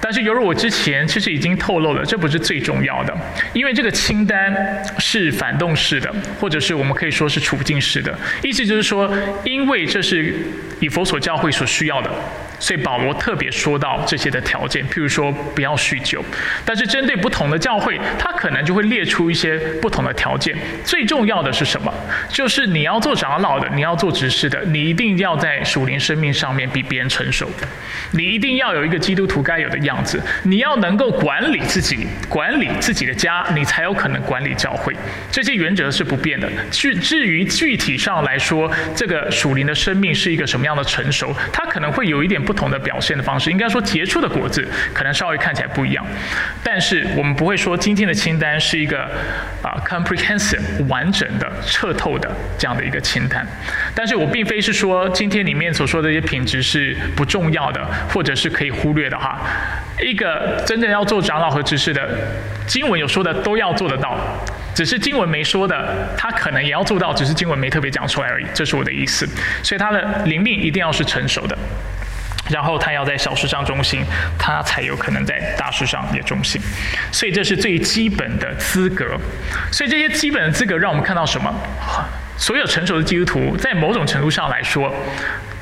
[0.00, 3.16] 但是，犹如我之前其实已经透露了，这不是最重要的，
[3.52, 8.16] 因为这个清单是反动式的，或者是我们可以说是处境式的。
[8.42, 10.32] 意思就是说，因为这是
[10.78, 12.10] 以佛所教会所需要的。
[12.58, 16.24] 所以保罗特别说到这些的条件，譬如说不要酗酒，
[16.64, 20.56] 但是针对不同的教会，他可能就会列出一些不同的条件。
[20.82, 21.92] 最重要的是什么？
[22.30, 27.50] 就是你要做长老的，你要做执事的，你一定要在属灵生命上面比别人成熟，
[28.12, 34.96] 你一定要有一个基督徒该有的样子，你要能够管理自己，管理自己的家，你才有可能管理教会。
[35.30, 36.50] 这些原则是不变的。
[36.70, 42.45] 至至于具体上来说，这个属灵的生命是一个什么样的成熟，它可能会有一点。
[42.46, 46.06] 不同的表现的方式，应该说结出的果子可能稍微看起来不一样，
[46.62, 49.02] 但是我们不会说今天的清单是一个
[49.62, 53.44] 啊 comprehensive 完整的彻透的这样的一个清单。
[53.94, 59.40] 但是我并非是说今天里面所说的这些品质是不重要的，或者是可以忽略的哈。
[60.00, 62.08] 一个真正要做长老和执事的，
[62.66, 64.18] 经文有说的都要做得到，
[64.74, 68.46] 只是经文没说的，他可能也要做到，只是经文没特别讲出来而已。
[68.52, 69.26] 这是我的意思。
[69.62, 71.56] 所以他的灵命一定要是成熟的。
[72.50, 74.04] 然后他要在小事上中心，
[74.38, 76.60] 他才有可能在大事上也中心。
[77.12, 79.18] 所以这是最基本的资格。
[79.72, 81.52] 所以这些基本的资格让我们看到什么？
[82.38, 84.94] 所有成熟的基督徒在某种程度上来说，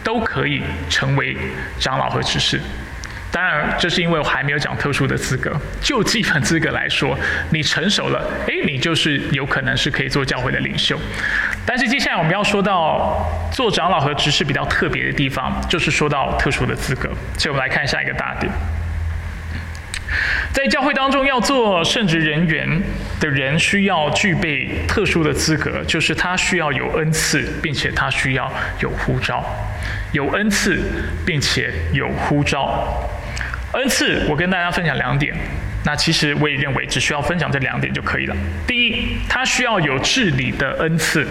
[0.03, 1.37] 都可以成为
[1.79, 2.61] 长老和执事。
[3.35, 5.51] 当然，这是因为我还没有讲特殊的资格。
[5.81, 7.19] 就基本资格来说，
[7.51, 10.97] 你成熟了，诶，你就是有可能是可以做教会的领袖。
[11.67, 17.11] 但是接下来我们要说到做长老和执事比较特别的地方，就是说到特殊的资格。
[17.37, 18.53] 所以我们来看下一个大点。
[20.53, 22.81] 在教会当中要做圣职人员
[23.19, 28.49] 的人，需要具备特殊的资格，就是他需要有恩赐，并且他需要
[28.81, 29.45] 有呼召。
[30.13, 30.81] 有恩赐，
[31.27, 32.87] 并且有呼召。
[33.75, 35.35] 恩赐，我跟大家分享两点。
[35.85, 38.35] 那其实我也认为，只需要分享这两点就可以了。
[38.67, 41.27] 第一，他需要有治理的恩赐。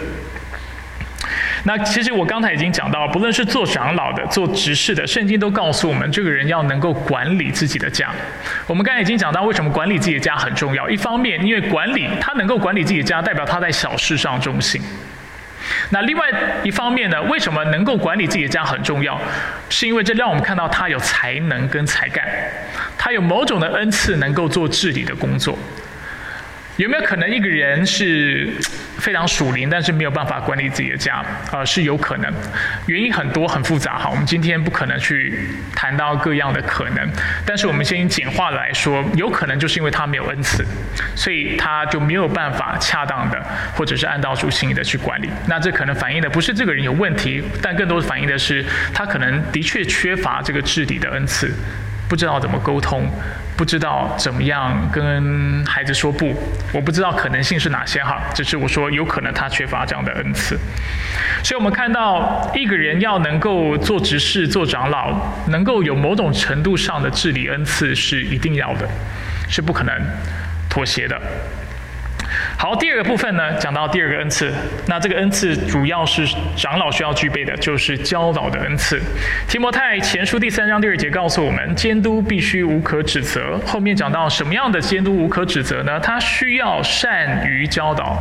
[1.65, 8.11] 那其实我刚才已经讲到，不论是做长老的、做执事的，圣经都告诉我们，这个人要能够管理自己的家。
[8.67, 10.89] 我们刚才已经讲到，为什么管理自己的家很重要。
[10.89, 14.81] 一方面，因为管理他能够管理自己的家，代表他在小事上忠心。
[15.89, 16.29] 那另外
[16.63, 17.21] 一方面呢？
[17.23, 19.19] 为什么能够管理自己的家很重要？
[19.69, 22.27] 是因为这让我们看到他有才能跟才干，
[22.97, 25.57] 他有某种的恩赐，能够做治理的工作。
[26.77, 28.51] 有没有可能一个人是
[28.97, 31.23] 非常属灵，但是没有办法管理自己的家？
[31.51, 32.33] 呃，是有可能，
[32.87, 34.09] 原因很多很复杂哈。
[34.09, 35.37] 我们今天不可能去
[35.75, 37.07] 谈到各样的可能，
[37.45, 40.65] 但是我们先简化来说，有可能就是因为他没有恩赐，
[41.15, 45.29] 所以他就没有办法恰当的或者是按照主心意的去管理。
[45.47, 51.51] 那这可能反映的不是这个人有问题，但更多反映的是他可能的确缺乏这个治理的恩赐，
[52.13, 53.09] 不知道怎么沟通。
[53.55, 56.35] 不知道怎么样跟孩子说不，
[56.71, 60.57] 我不知道可能性是哪些哈，只是我说有可能他缺乏这样的恩赐，
[61.43, 65.15] 所以我们看到一个人要能够做执事、做长老，
[65.49, 68.87] 能够有某种程度上的治理恩赐是一定要的，
[69.47, 69.93] 是不可能
[70.69, 71.19] 妥协的。
[72.57, 74.53] 好，第二个部分呢，讲到第二个恩赐。
[74.87, 79.01] 那这个恩赐主要是长老需要具备的，就是教导的恩赐。
[79.49, 83.59] 提摩太前书第三章第二节告诉我们，监督必须无可指责。
[83.65, 85.99] 后面讲到什么样的监督无可指责呢？
[85.99, 88.17] 他需要善于教导，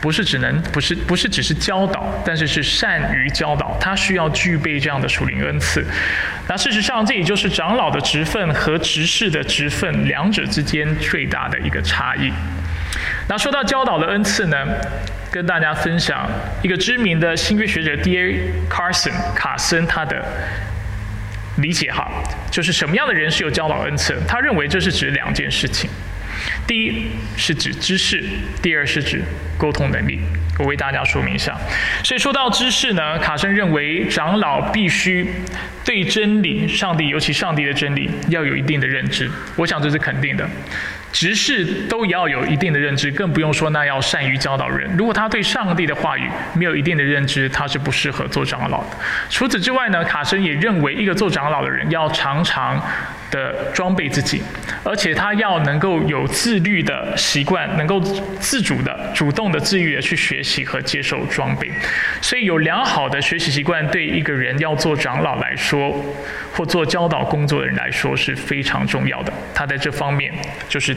[0.00, 3.76] 不是只能不是不是只是教导，但是是善于教导。
[3.80, 5.84] 他需要具备这样的属灵恩赐。
[6.48, 12.32] 那事实上，这也就是长老的职分和执事的职分两者之间最大的一个差异。
[13.28, 14.56] 那说到教导的恩赐呢，
[15.30, 16.28] 跟大家分享
[16.62, 18.52] 一个知名的新约学者 D.A.
[18.68, 20.24] Carson 卡森他的
[21.56, 22.10] 理解哈，
[22.50, 24.14] 就是什么样的人是有教导恩赐？
[24.28, 25.88] 他认为这是指两件事情，
[26.66, 27.06] 第一
[27.36, 28.22] 是指知识，
[28.60, 29.22] 第二是指
[29.56, 30.20] 沟通能力。
[30.58, 31.56] 我为大家说明一下。
[32.04, 35.26] 所以说到知识呢，卡森认为长老必须
[35.84, 39.28] 对真理、上帝，尤其上帝的真理，要有一定的认知。
[39.56, 40.48] 我想这是肯定的。
[41.14, 44.90] 执事都要有一定的认知，更不用说那要善于教导人。
[44.98, 48.90] 如果他对上帝的话语没有一定的认知，他是不适合做长老的。
[49.30, 52.82] 除此之外呢，卡森也认为，一个做长老的人要常常
[53.30, 54.42] 的装备自己，
[54.84, 61.70] 而且他要能够有自律的习惯，能够自主的、主动的、自律的去学习和接受装备。
[62.20, 65.94] 所以，有良好的学习习惯，对一个人要做长老来说，
[66.52, 69.32] 或做教导工作的人来说是非常重要的。
[69.54, 70.32] 他在这方面
[70.68, 70.96] 就是。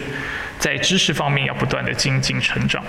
[0.60, 2.84] 在知识方面要不断的精进成长。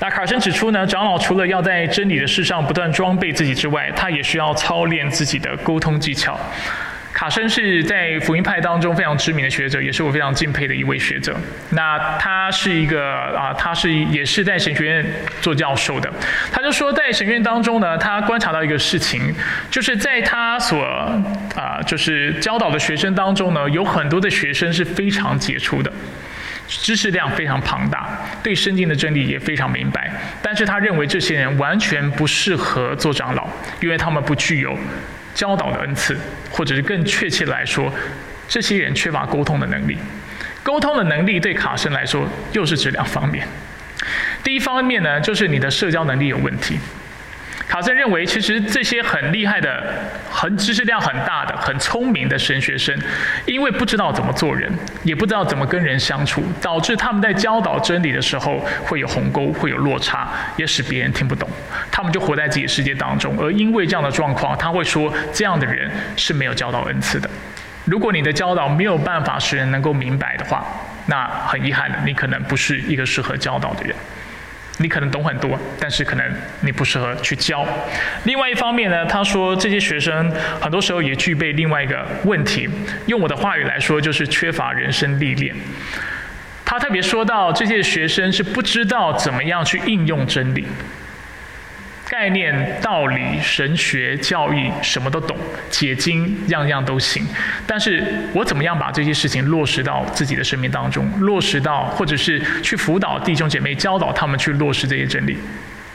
[0.00, 6.38] 那卡森指出呢，长老除了要在真理的事上不断装备自己之外，他也需要操练自己的沟通技巧。
[7.20, 11.36] 卡森是在福音派当中非常知名的学者，也是我非常敬佩的一位学者。
[11.68, 15.04] 那他是一个啊，他是也是在神学院
[15.42, 16.10] 做教授的。
[16.50, 19.34] 他就说，在神学院当中呢，他观察到一个事情，
[19.70, 20.82] 就是在他所
[21.54, 25.92] 啊，就是教导的学生当中呢，有很多的学生是非常杰出的，
[26.68, 28.08] 知识量非常庞大，
[28.42, 30.10] 对圣经的真理也非常明白。
[30.40, 33.46] 但是他认为这些人完全不适合做长老，
[33.82, 34.74] 因为他们不具有。
[35.40, 36.14] 教导的恩赐，
[36.50, 37.90] 或者是更确切来说，
[38.46, 39.96] 这些人缺乏沟通的能力。
[40.62, 43.48] 沟通的能力对卡神来说又是指两方面。
[44.44, 46.78] 第一方面呢，就是你的社交能力有问题。
[47.70, 49.94] 卡森认为，其实这些很厉害的、
[50.28, 52.92] 很知识量很大的、很聪明的神学生，
[53.46, 54.68] 因为不知道怎么做人，
[55.04, 61.48] 也不知道怎么跟人相处，导致他们在教导真理的时候会有鸿沟、会有落差，也使别人听不懂。
[61.92, 67.30] 他们就活在自己世界当中，而因为这样的状况，他会说这样的人是没有教导恩赐的。
[67.84, 70.66] 如果你的教导没有办法使人能够明白的话，
[71.06, 73.94] 那很遗憾，你可能不是一个适合教导的人。
[74.78, 76.24] 你可能懂很多，但是可能
[76.60, 77.66] 你不适合去教。
[78.24, 82.68] 另外一方面呢，他说这些学生很多时候也具备另外一个问题，
[83.06, 85.54] 用我的话语来说，就是缺乏人生历练。
[86.64, 90.66] 他特别说到，这些学生是不知道怎么样去应用真理。
[92.10, 95.36] 概念、道理、神学、教义，什么都懂，
[95.70, 97.24] 解经样样都行。
[97.64, 105.38] 但是我怎么样把这些事情落实到自己的生命当中，落实到，或者是去辅导弟兄姐妹，教导他们去落实这些真理，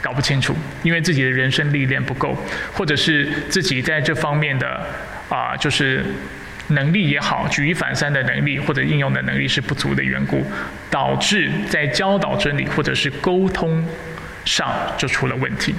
[0.00, 2.34] 搞不清楚，因为自己的人生历练不够，
[2.72, 4.82] 或者是自己在这方面的
[5.28, 6.02] 啊，就是
[6.68, 10.42] 能力也好，举一反三的能力或者应用的能力是不足的缘故，
[10.90, 13.86] 导致在教导真理或者是沟通
[14.46, 15.74] 上就出了问题。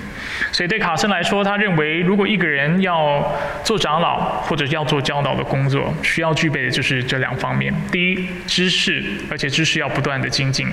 [0.52, 10.68] 所以对卡森来说，他认为如果一个人要做长老或者要做教导的工作，需要具备的就是这两方面：第一，知识，而且知识要不断的精进；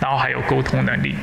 [0.00, 1.14] 然后还有沟通能力。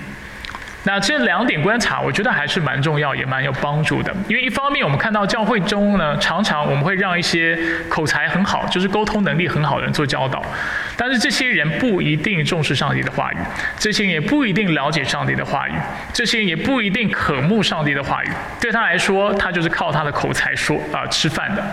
[0.84, 4.15] 那这两点观察，我觉得还是蛮重要，也蛮有帮助的。
[4.30, 7.59] 因为一方面，我们看到教会中呢，常常我们会让一些
[7.89, 10.41] 口才很好，就是沟通能力很好的人做教导，
[11.02, 13.38] 但是这些人不一定重视上帝的话语，
[13.78, 15.72] 这些人也不一定了解上帝的话语，
[16.12, 18.30] 这些人也不一定渴慕上帝的话语。
[18.60, 21.64] 对他来说，他就是靠他的口才说啊吃饭的。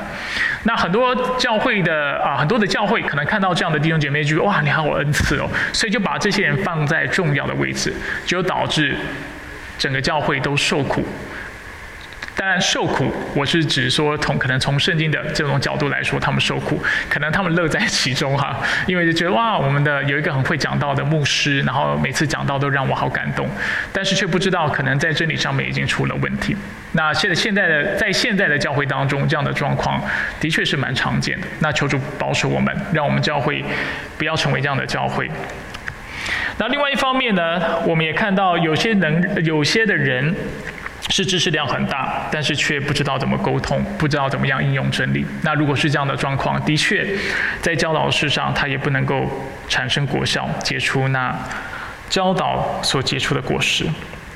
[0.63, 7.93] 那很多教会的啊，很多的教会可能看到这样的弟兄姐妹，就哇，你好有恩赐哦，所以就把这些人放在重要的位置，
[8.25, 8.97] 就导致。
[9.79, 11.07] 整个教会都受苦，
[12.37, 23.49] 当然受苦，我是指说从可能从圣经的这种角度来说，他们受苦，可能他们乐在其中哈， 因为就觉得哇，我们的有一个很会讲道的牧师，然后每次讲道都让我好感动，
[23.91, 26.55] 但是却不知道可能在真理上面已经出了问题。
[26.93, 29.99] 那现在现在的在现在的教会当中，这样的状况
[30.39, 31.47] 的确是蛮常见的。
[31.61, 33.65] 那求主保守我们，让我们教会
[34.19, 35.31] 不要成为这样的教会。
[36.59, 40.35] 那另外一方面呢，我们也看到有些能有些的人
[41.09, 45.25] 是知识量很大，但是却不知道怎么沟通，不知道怎么样应用真理。
[45.43, 47.07] 那如果是这样的状况，的确
[47.63, 49.31] 在教导事上，他也不能够
[49.69, 51.35] 产生果效，结出那
[52.09, 53.87] 教导所结出的果实。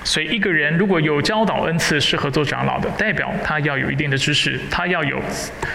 [0.02, 5.20] 所以，一个人如果有教导恩赐，适合做长老的，代表他要有一定的知识，他要有，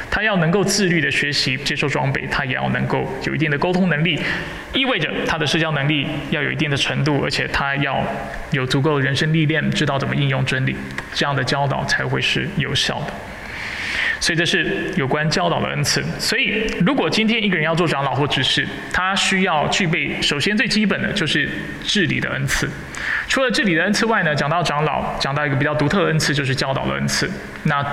[0.09, 4.19] 他要能够自律的学习、接受装备，他也要能够有一定的沟通能力，
[4.73, 8.03] 意味着他的社交能力要有一定的程度，而且他要
[8.51, 10.75] 有足够的人生历练，知道怎么应用真理，
[11.13, 13.13] 这样的教导才会是有效的。
[14.19, 16.03] 所以这是有关教导的恩赐。
[16.19, 21.49] 所以，如果今天一个人要做长老或执事，他需要具备首先最基本的就是
[21.83, 22.69] 治理的恩赐。
[23.27, 27.29] 除了治理的恩赐外呢，讲到长老，讲到一个比较独特的恩赐，就是教导的恩赐。
[27.63, 27.83] 那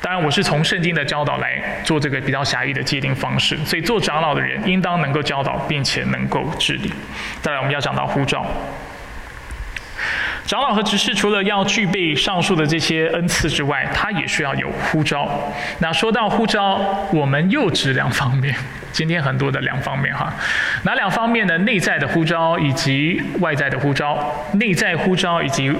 [0.00, 3.56] 当然，我是从圣经的教导来做这个比较狭义的界定方式。
[3.64, 6.92] 所以，做长老的人应当能够教导，并且能够治理。
[7.40, 8.46] 再来，我们要讲到呼召。
[10.46, 15.26] 长老和执事除了要具备上述的这些恩赐之外，他也需要有呼召。
[15.78, 16.78] 那说到呼召，
[17.12, 18.54] 我们又指两方面。
[18.92, 20.32] 今天很多的两方面哈，
[20.84, 21.58] 哪两方面呢？
[21.58, 24.32] 内在的呼召以及外在的呼召。
[24.52, 25.72] 内在呼召以及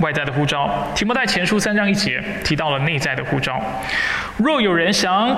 [0.00, 0.90] 外在的呼召。
[0.94, 3.60] 提摩太前书三章一节提到了内在的呼召。
[4.36, 5.28] 若有人想，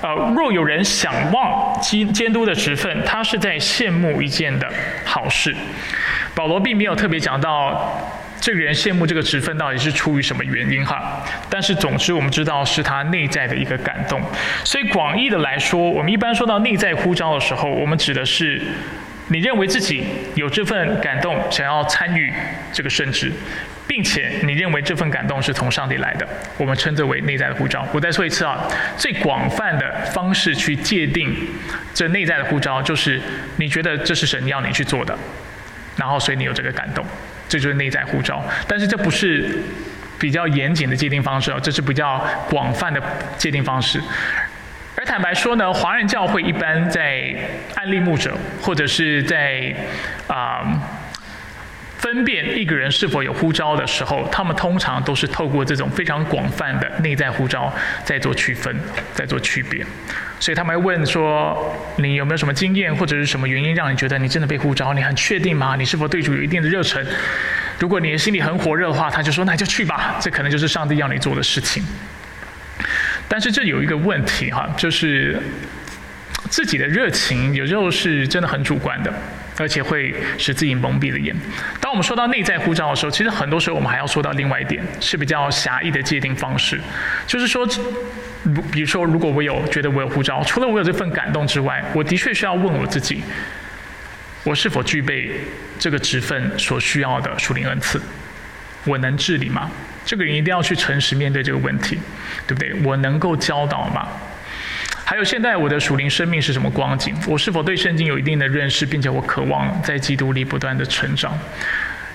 [0.00, 4.68] 呃，若有人想望监监督的职分，他是在羡慕一件的
[5.04, 5.54] 好事。
[6.34, 8.00] 保罗并没有特别讲到
[8.40, 11.20] 这个人羡慕这个职分到底是出于什么原因哈，
[11.50, 14.20] 但是总之我们知道是他内在的一个感动。
[14.64, 18.62] 所以广义的来说，我们一般说到内在呼召的时候，我们指的是
[19.28, 20.04] 你认为自己
[20.34, 22.32] 有这份感动，想要参与
[22.72, 23.32] 这个圣职，
[23.86, 26.26] 并且你认为这份感动是从上帝来的，
[26.56, 27.86] 我们称之为内在的呼召。
[27.92, 28.66] 我再说一次啊，
[28.96, 31.34] 最广泛的方式去界定
[31.92, 33.20] 这内在的呼召，就是
[33.56, 35.16] 你觉得这是神要你去做的。
[35.96, 37.04] 然后，所以你有这个感动，
[37.48, 38.42] 这就是内在呼召。
[38.66, 39.62] 但是这不是
[40.18, 43.02] 比较严谨的界定方式哦，这是比较广泛的
[43.36, 44.00] 界定方式。
[45.08, 47.34] 坦白说呢，华人教会一般在
[47.76, 49.74] 案例牧者或者是在
[50.26, 50.62] 啊
[51.96, 57.72] 分辨一个人是否有呼召的时候，他们通常都是透过这种非常广泛的内在呼召
[58.04, 58.76] 在做区分，
[59.14, 59.82] 在做区别。
[60.38, 64.92] 所以他们会问说：“你有没有什么经验，或者是什么原因让你觉得你真的被呼召？
[64.92, 65.74] 你很确定吗？
[65.74, 67.04] 你是否对主有一定的热忱？
[67.78, 70.16] 如果你的心里很火热的话，他就说那就去吧。
[70.20, 71.82] 这可能就是上帝要你做的事情。
[73.28, 75.38] 但是这有一个问题哈，就是
[76.48, 79.12] 自己的热情有时候是真的很主观的，
[79.58, 81.36] 而且会使自己蒙蔽了眼。
[81.80, 86.80] 当我们说到内在呼召的时候，其实很多时候我们还要说到另外一点，是比较狭义的界定方式，
[87.26, 87.68] 就是说。”
[88.44, 93.20] 如比如说，如果我有觉得我有护照，除了我有这份感动之外，我的确需要问我自己：
[94.44, 95.32] 我是否具备
[95.76, 98.00] 这个职分所需要的属灵恩赐？
[98.84, 99.68] 我能治理吗？
[100.08, 101.98] 这个人一定要去诚实面对这个问题，
[102.46, 102.72] 对不对？
[102.82, 104.08] 我能够教导吗？
[105.04, 107.14] 还有，现在我的属灵生命是什么光景？
[107.26, 111.38] 我是否对圣经有一定的认识，并且我渴望在基督里不断的成长？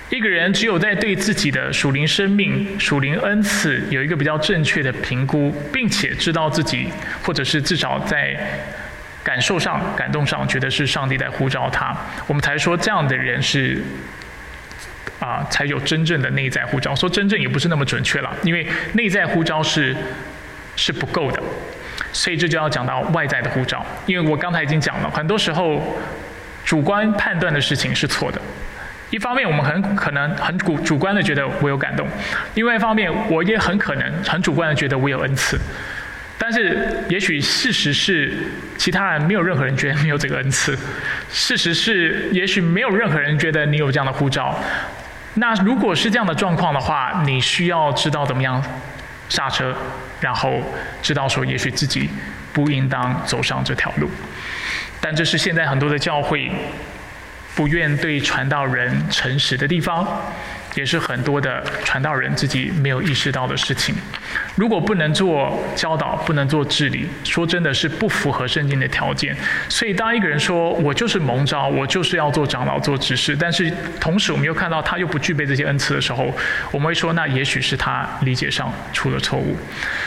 [0.09, 6.89] 一个人只有在对自己的属灵生命、属灵恩赐有一个比较正确的评估，并且知道自己，
[7.21, 8.35] 或者是至少在
[9.23, 13.83] 感受上、感动上，觉得是上帝在呼召他，我们才说这样的人是
[15.19, 16.95] 啊，才有真正的内在呼召。
[16.95, 19.95] 说真正也不是那么准确了，因为内在呼召是
[20.75, 21.41] 是不够的。
[22.11, 25.81] 所以这就要讲到外在的呼召，因为我刚才已经讲了，很多时候
[26.63, 28.39] 主观判断的事情是错的。
[29.09, 32.05] 一方面，我们很可能很主主观的觉得我有感动；，
[32.55, 35.59] 另外一方面，我也很可能很主观的觉得我有恩赐。
[36.35, 38.33] 但是，也许事实是，
[38.75, 40.77] 其他人没有任何人觉得你有这个恩赐。
[41.29, 44.59] 事实是，也许没有任何人觉得你有这样的护照。
[45.35, 48.63] 那如果是这样的状况的话，你需要知道怎么样
[49.29, 49.75] 刹车，
[50.19, 50.61] 然后
[51.01, 52.09] 知道说，也许自己
[52.51, 54.09] 不应当走上这条路。
[55.01, 56.51] 但这是现在很多的教会。
[57.55, 60.03] 不愿对传道人诚实的地方，
[60.75, 63.95] 也是很多的传道人自己没有意识到的事情。
[64.55, 69.35] 如果不能做教导，不能做治理，说真的是不符合圣经的条件。
[69.69, 76.33] 所以，当一个人说我就是蒙召，我就是要做长老、做执事，但是同时我们又看到他又不具备这些恩赐的时候，
[76.71, 79.55] 我们会说，那也许是他理解上出了错误。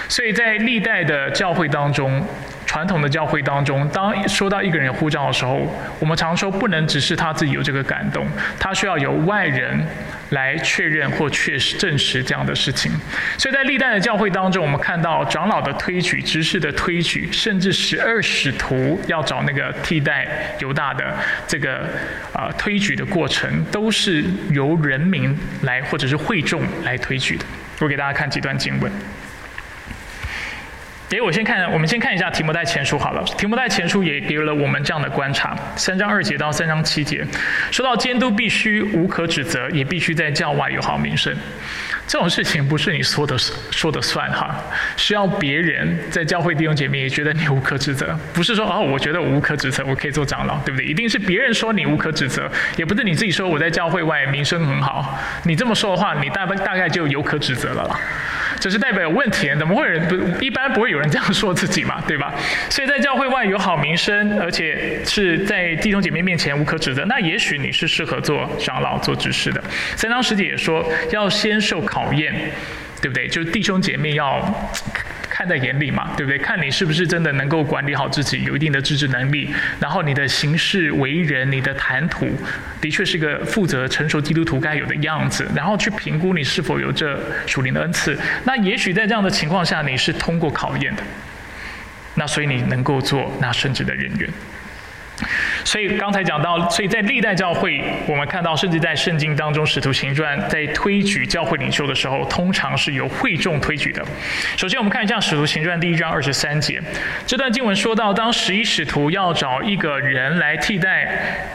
[0.08, 2.26] 所以在历代的教会当中。
[2.66, 5.66] 传统的教会当中，当说到一个人呼召的时候，
[5.98, 8.26] 我们常说不能只是他自己有这个感动，
[8.58, 9.86] 他需要有外人
[10.30, 12.92] 来确认或确实证实这样的事情。
[13.38, 20.26] 所以在历代的教会当中，我们看到长老的推举、执事的推举，甚至十二使徒要找那个替代
[20.58, 21.14] 犹大的
[21.46, 21.88] 这个
[22.32, 27.44] 啊推举的过程，都是由人民来或者是会众来推举的。
[27.78, 28.90] 我给大家看几段经文。
[31.08, 33.22] 给我先看，我们先看一下提摩太前书好了。
[33.38, 37.24] 提摩太前书也给了我们这样的观察：三章二节到三章七节，
[37.70, 41.32] 说到监督必须无可指责，也必须在教外有好名声。
[42.06, 43.36] 这种事情不是你说的
[43.70, 44.54] 说的算哈，
[44.96, 50.86] 需要别人在教会弟兄姐妹也觉得你无可指责，不是说哦，我觉得我无可指责，我可以做长老，对不对？
[50.86, 58.00] 一定是别人说你无可指责，也不是你自己说我在教会外名声很好，你这么说的话，你大大概就有可指责了啦。
[58.58, 62.32] 这是代表有问题，怎么会有人不一般不会有人这样说自己嘛，对吧？
[62.70, 69.62] 所以在教会外有好名声，而且是在弟兄姐妹面前无可指责，那也许你是适合做长老、做执事的。
[69.94, 72.34] 三章十节也说要先受考验，
[73.00, 73.26] 对不对？
[73.28, 74.42] 就是弟兄姐妹要。
[75.36, 76.38] 看在眼里嘛，对不对？
[76.38, 82.26] 看你是不是真的能够管理好自己，有一定的自制能力，然后你的行事为人，你的谈吐，
[82.80, 88.18] 的确是个负责成熟基督徒该有的样子，然后去评估你是否有这属灵的恩赐。
[88.44, 91.02] 那也许在这样的情况下，你是通过考验的，
[92.14, 94.30] 那所以你能够做那圣职的人员。
[95.64, 104.04] 所以刚才讲到，所以在历代教会，我们看到，甚至在圣经当中，使徒行传在推举教会领袖的时候，通常是由会众推举的。
[104.56, 106.80] 首先，我们看一下使徒行传第一章二十三节，
[107.26, 111.48] 这段经文说到，当十一使徒要找一个人来替代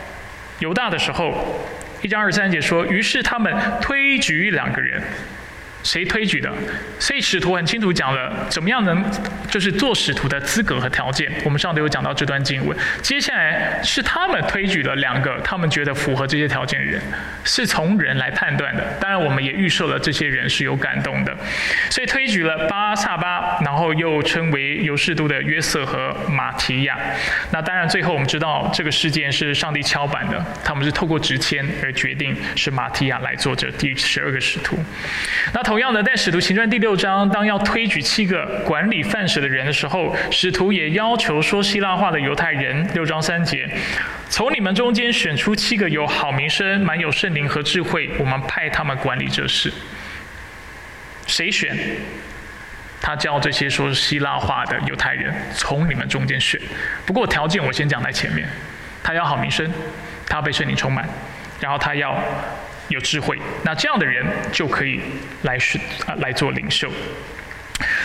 [0.59, 1.63] 犹大的时候，
[2.01, 5.01] 一章二十三节说，于是他们推举两个人。
[5.83, 6.51] 谁推举的？
[6.99, 9.03] 所以使徒很清楚讲了怎么样能
[9.49, 11.31] 就是做使徒的资格和条件。
[11.43, 12.77] 我们上都有讲到这段经文。
[13.01, 17.01] 接下来是他们推举了两个他们觉得符合这些条件的人，
[17.43, 18.83] 是从人来判断的。
[18.99, 21.35] 当然，我们也预设了这些人是有感动的，
[21.89, 26.97] 所以推举了巴萨巴，然后又称为犹士都的约瑟和马提亚。
[27.51, 34.77] 那当然，最后我们知道这个事件是上帝敲板的，他们是透过直签而决定是马提亚来做这第十二个使徒。
[35.53, 42.85] 那同样的，在使徒行传第六章，当要推举七个管理范式的人的时候，使徒也要求说希腊话的犹太人。
[42.93, 43.65] 六章三节，
[44.27, 49.71] 从你们中间选出七个有好名声、满有圣灵和智慧，我们派他们管理这事。
[51.25, 51.73] 谁选？
[52.99, 56.59] 他叫这些说希腊话的犹太人从你们中间选。
[57.05, 58.45] 不过条件我先讲在前面，
[59.01, 59.71] 他要好名声，
[60.27, 61.07] 他被圣灵充满，
[61.61, 62.21] 然后他要。
[62.91, 65.01] 有智慧，那这样的人就可以
[65.41, 66.91] 来是啊来做领袖。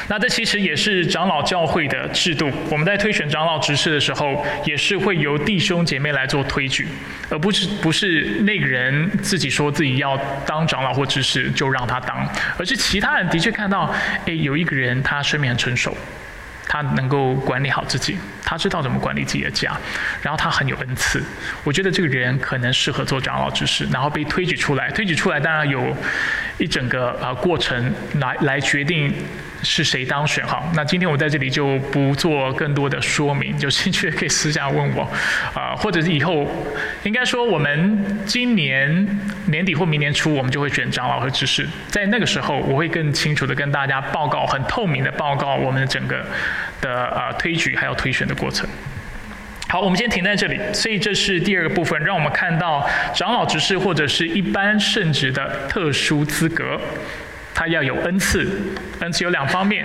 [0.08, 2.50] 那这其实也是长老教会的制度。
[2.70, 6.88] 我们在推选长老执事的时候，也是会由弟兄姐妹来做推举，
[7.28, 10.16] 而不是不是那个人自己说自己要
[10.46, 12.26] 当长老或执事就让他当，
[12.58, 13.92] 而是其他人的确看到，
[14.24, 15.94] 哎，有一个人他生命很成熟。
[16.66, 19.76] 他能够管理好自己，他知道怎么管理自己的家，
[20.20, 21.22] 然后他很有恩赐。
[21.64, 24.90] 我觉得这个人可能适合做长老之事，然后被推举出来。
[24.90, 25.96] 推举出来当然有
[26.58, 29.14] 一整个呃过程来来决定。
[29.68, 30.62] 是谁当选哈？
[30.74, 35.02] 那今天我在这里就不做更多的说明，有兴趣可以私下问我，
[35.52, 36.48] 啊，或者是以后，
[37.02, 39.06] 应该说我们今年
[39.46, 46.24] 年底或明年初，我们就会选长老和执事，在那个时候，我会更清楚的跟大家报告，很透明的报告我们的整个
[46.80, 48.68] 的呃推举还有推选的过程。
[49.68, 50.60] 好，我们先停在这里。
[50.72, 56.80] 所以这是第二个部分，让我们看到长老执事或者是一般圣职的特殊资格。
[57.56, 58.46] 他要有恩赐，
[59.00, 59.82] 恩赐有两方面，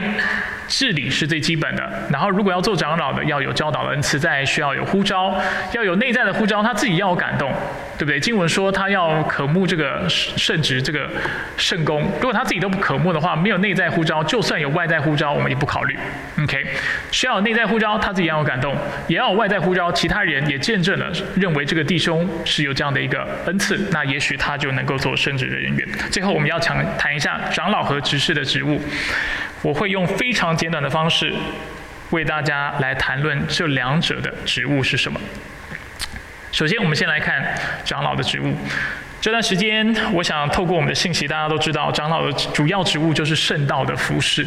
[0.67, 1.89] 治理是最基本的。
[2.11, 5.39] 然后如果要做长老的，要有教导的恩赐，再需要有呼召，
[5.71, 7.49] 要有内在的呼召，他自己要有感动，
[7.97, 8.19] 对不对？
[8.19, 11.09] 经文说他要渴慕这个圣职，这个
[11.55, 12.01] 圣功。
[12.15, 15.97] 如果他自己都不渴慕的话，没有内在呼召，就算有外在呼召，我们也不考虑。
[16.43, 16.67] OK，
[17.09, 18.75] 需要有内在呼召，他自己要有感动，
[19.07, 25.87] 也要有外在呼召，其他人也见证了，认为这个弟兄是有这样的一个恩赐，那也许他就能够做圣职的人员。
[26.11, 28.81] 最后，我们要强谈一下长老和执事的职务。
[29.61, 31.31] 我会用非常简短的方式
[32.09, 35.21] 为大家来谈论这两者的职务是什么。
[36.51, 37.53] 首先，我们先来看
[37.85, 38.51] 长老的职务。
[39.21, 44.43] 这段时间，我想透过我们的信息，大家都知道，长老的主要职务就是圣道的服饰。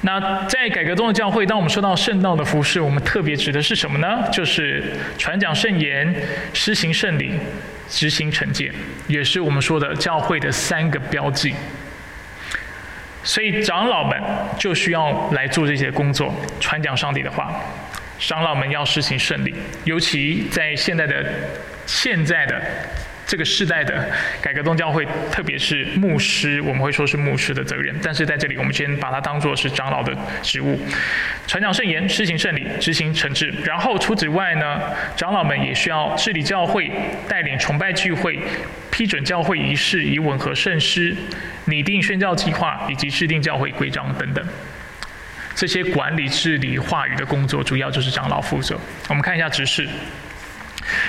[0.00, 4.26] 那在改革中的教会，当我们说到圣道的服饰，我们特别指的是什么呢？
[4.32, 4.82] 就是
[5.18, 6.14] 传讲圣言、
[6.54, 7.34] 施行圣礼、
[7.90, 8.72] 执行惩戒，
[9.08, 11.54] 也是我们说的教会的三个标记。
[13.22, 14.18] 所以长老们
[14.58, 17.52] 就需要来做这些工作，传讲上帝的话。
[18.18, 21.24] 长老们要实行顺利，尤其在现在的
[21.86, 22.62] 现在的。
[23.30, 24.10] 这个世代的
[24.42, 27.94] 改革宗教会，特别是牧师，我们会说是牧师的责任。
[28.02, 30.12] 但是在这里，我们先把它当做是长老的
[30.42, 30.76] 职务，
[31.46, 33.54] 传讲圣言，施行圣礼，执行惩治。
[33.64, 34.80] 然后除此之外呢，
[35.16, 36.90] 长老们也需要治理教会，
[37.28, 38.36] 带领崇拜聚会，
[38.90, 41.14] 批准教会仪式以吻合圣诗，
[41.66, 44.44] 拟定宣教计划，以及制定教会规章等等。
[45.54, 48.76] 这些管理治理话语的工作，主要就是长老负责。
[49.08, 49.88] 我们看一下执事。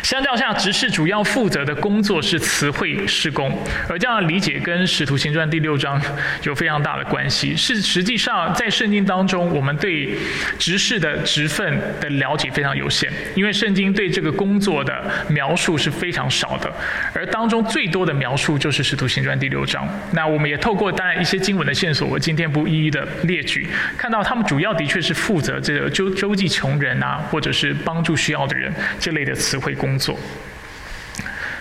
[0.03, 3.57] 相较下，执事主要负责的工作是词汇施工，
[3.89, 6.01] 而这样的理解跟《使徒行传》第六章
[6.43, 7.55] 有非常大的关系。
[7.55, 10.17] 是实际上在圣经当中，我们对
[10.59, 16.71] 执事的职分的了解非常有限，因为圣经对这个工作的描述是非常少的，
[17.13, 19.88] 而当中最多的描述就是《使徒行传》第六章。
[20.11, 23.67] 那我们也透过当然一些经文的线索，我今天不一一的列举，
[23.97, 29.70] 看到他们主要的确是负责这个周周济穷人啊，或者是帮助需要的人这类的词汇。
[29.76, 30.17] 工作。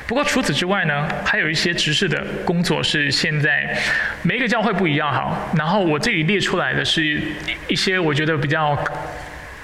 [0.07, 3.79] 不过除此之外呢，还有一些执事的工作是现在
[4.23, 5.37] 每一个教会不一样哈。
[5.57, 7.23] 然后我这里列出来的是
[7.69, 8.77] 一些我觉得比较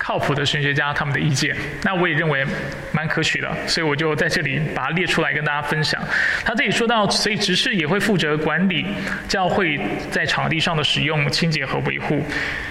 [0.07, 1.53] 靠谱的神学家他们的意见，
[1.83, 2.47] 那我也认为
[2.93, 6.01] 蛮可取的，所以我就在这里把它列出来跟大家分享。
[6.45, 8.87] 他这里说到，所以执事也会负责管理
[9.27, 12.23] 教会在场地上的使用、清洁和维护。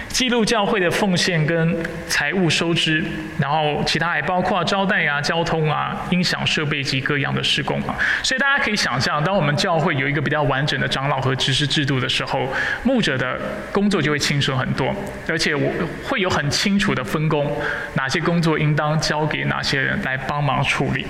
[0.08, 1.76] 记录教会的奉献跟
[2.08, 3.04] 财务收支，
[3.38, 7.94] 然后其他还包括招待啊、交通啊、音响设备及各样的施工啊。
[8.22, 12.50] 所以大家可以想象，当我们教会有一个比较完整的长老和执事制度的时候，
[12.82, 13.38] 牧者的
[13.70, 14.90] 工作就会轻松很多，
[15.28, 15.70] 而且我
[16.02, 17.56] 会有很清楚的分工，
[17.94, 21.06] 哪些工作应当交给哪些人来帮忙处理。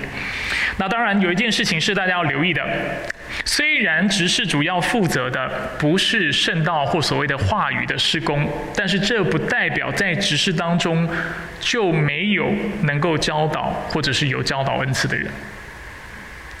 [0.77, 2.63] 那当然有一件事情是大家要留意的。
[3.45, 11.07] 虽然执事主要负责的不是圣道或所谓的话语的施工，但是这不代表在执事当中
[11.59, 12.51] 就没有
[12.83, 15.31] 能够教导或者是有教导恩赐的人。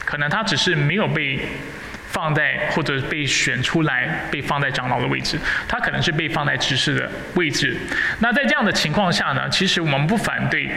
[0.05, 1.39] 可能他只是没有被
[2.07, 5.37] 放在或者被选出来被放在长老的位置，
[5.67, 7.77] 他可能是被放在执事的位置。
[8.19, 10.69] 那在这样的情况下呢，其实我们不反对。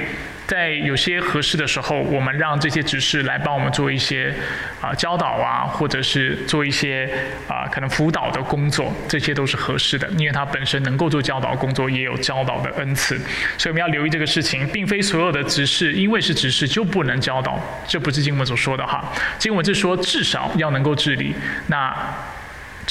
[0.50, 4.34] 在有些合适的时候，我们让这些执事来帮我们做一些
[4.80, 7.08] 啊教导啊，或者是做一些
[7.46, 13.16] 啊可能辅导的工作，这些都是合适的，因为他本身能够做教导工作，也有教导的恩赐，
[13.56, 19.04] 所以我们要留意这个事情，并非所有的执事因为是执事就不能教导，这不是经文所说的哈，
[19.38, 21.32] 经文是说至少要能够治理
[21.68, 21.96] 那。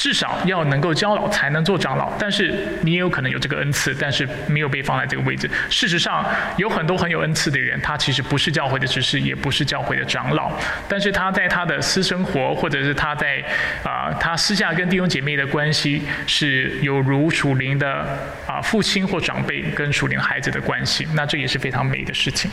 [0.00, 5.46] 至少要能够教老才能做长老，但是你也有可能有这个恩赐，但是没有被放在这个位置。
[5.68, 6.24] 事实上，
[6.56, 10.50] 有很多很有恩赐的人，他其实不是教会的执事，也不是教会的长老，
[10.88, 13.44] 但是他在他的私生活，或者是他在
[13.84, 22.50] 啊，他私下跟弟兄姐妹的关系，是有如属灵的啊父亲或长辈跟属灵孩子的关系，那这也是非常美的事情。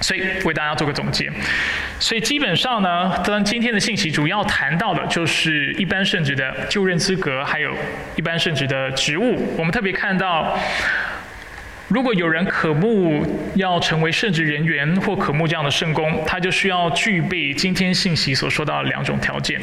[0.00, 1.30] 所以为大家做个总结，
[2.00, 7.72] 所以基本上呢，当今天的信息主要谈到的就是一般圣职的就任资格，还有
[8.16, 9.54] 一般圣职的职务。
[9.56, 10.58] 我们特别看到，
[11.86, 19.60] 如果有人渴慕要成为圣职人员或渴慕这样的圣公，他就需要具备今天信息所说到的两种条件：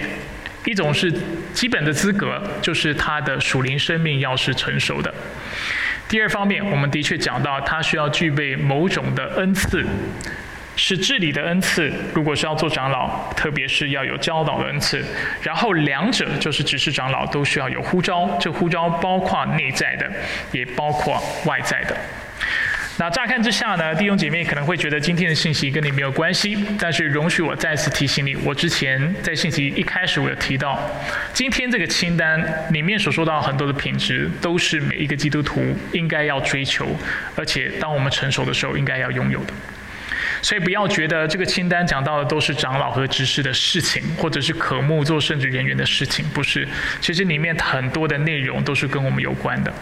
[0.63, 1.11] 一种是
[1.53, 5.13] 基本的资格，就是他的属灵生命要是成熟的。
[6.09, 9.85] 第二方面，我们的确讲到，他需要具备某种的恩赐，
[10.75, 11.93] 是治理的恩赐。
[12.15, 15.05] 如果是要做长老，特别是要有教导的恩赐。
[15.43, 20.11] 然后两者就是只是长老都需要有呼召，这呼召包括内在的，
[20.51, 21.95] 也包括外在的。
[22.99, 30.77] 那乍看之下呢，弟兄姐妹可能会觉得今天的信息跟你没有关系，但是容许我再次提醒你，我之前在信息一开始我有提到，
[31.33, 36.93] 今天这个清单里面所说到很多的品质，都是每一个基督徒应该要追求，
[37.37, 39.53] 而且当我们成熟的时候应该要拥有的。
[40.41, 46.67] 所以不要觉得这个清单讲到的都是长老和执事的事情，或者是渴慕做圣职人员的事情，不是。
[46.99, 49.73] 其实里面很多的内容都是跟我们有关的。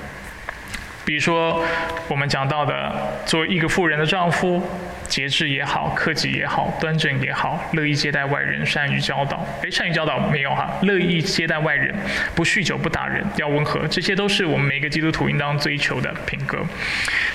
[1.08, 1.64] 比如说
[2.10, 4.62] 我们讲到的，作为一个富人的丈夫，
[5.08, 9.48] 节制也好，克己也好，端正也好，乐意接待外人，善于教导。
[9.62, 10.78] 诶，善于教导没有哈？
[10.82, 11.96] 乐意接待外人，
[12.36, 16.60] 不酗酒，不打人，要温和，这些都是我们每个基督徒应当追求的品格。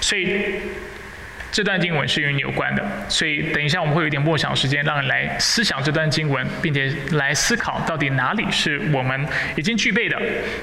[0.02, 0.56] 所以。
[1.52, 10.18] 这段经文是与你有关的，所以等一下我们会有一点默想时间，让你来思想这段经文，并且来思考到底哪里是我们已经具备的，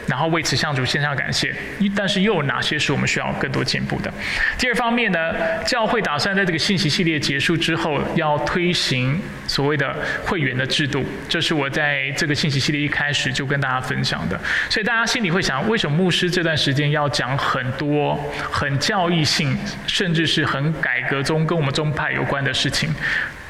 [0.07, 1.55] 然后为此向主献上感谢。
[1.95, 4.11] 但是又有哪些是我们需要更多进步的？
[4.57, 5.33] 第二方面呢，
[5.63, 11.05] 教会打算在这个信息系列结束之后，要推行所谓的会员的制度。
[11.27, 14.39] 这是我在这个信息系列一开始就跟大家分享的。
[14.69, 18.17] 所以大家心里会想，为什么牧师这段时间要讲很多
[18.51, 22.93] 很教义性，甚至是很改革中跟我们宗派有关的事情，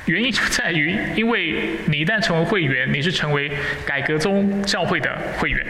[0.06, 3.52] 原因就在于，因为你一旦成为会员，你是成为
[3.86, 5.64] 改革中教会的会员，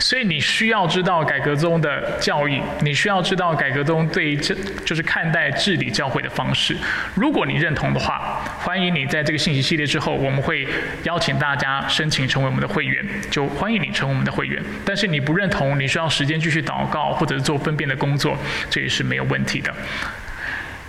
[0.00, 4.52] 所以你需要知道改革中的教义，你需要知道改革中对这
[4.84, 6.76] 就是看待治理教会的方式。
[7.14, 10.66] 如果你认同的话，欢迎你在这个信息系列之后，我们会
[11.04, 14.60] 邀请大家申请成为我们的会员，就欢迎你成为我们的会员。
[14.84, 18.36] 但是你不认同，你需要时间继续祷告或者做分辨的工作，
[18.68, 19.72] 这也是没有问题的。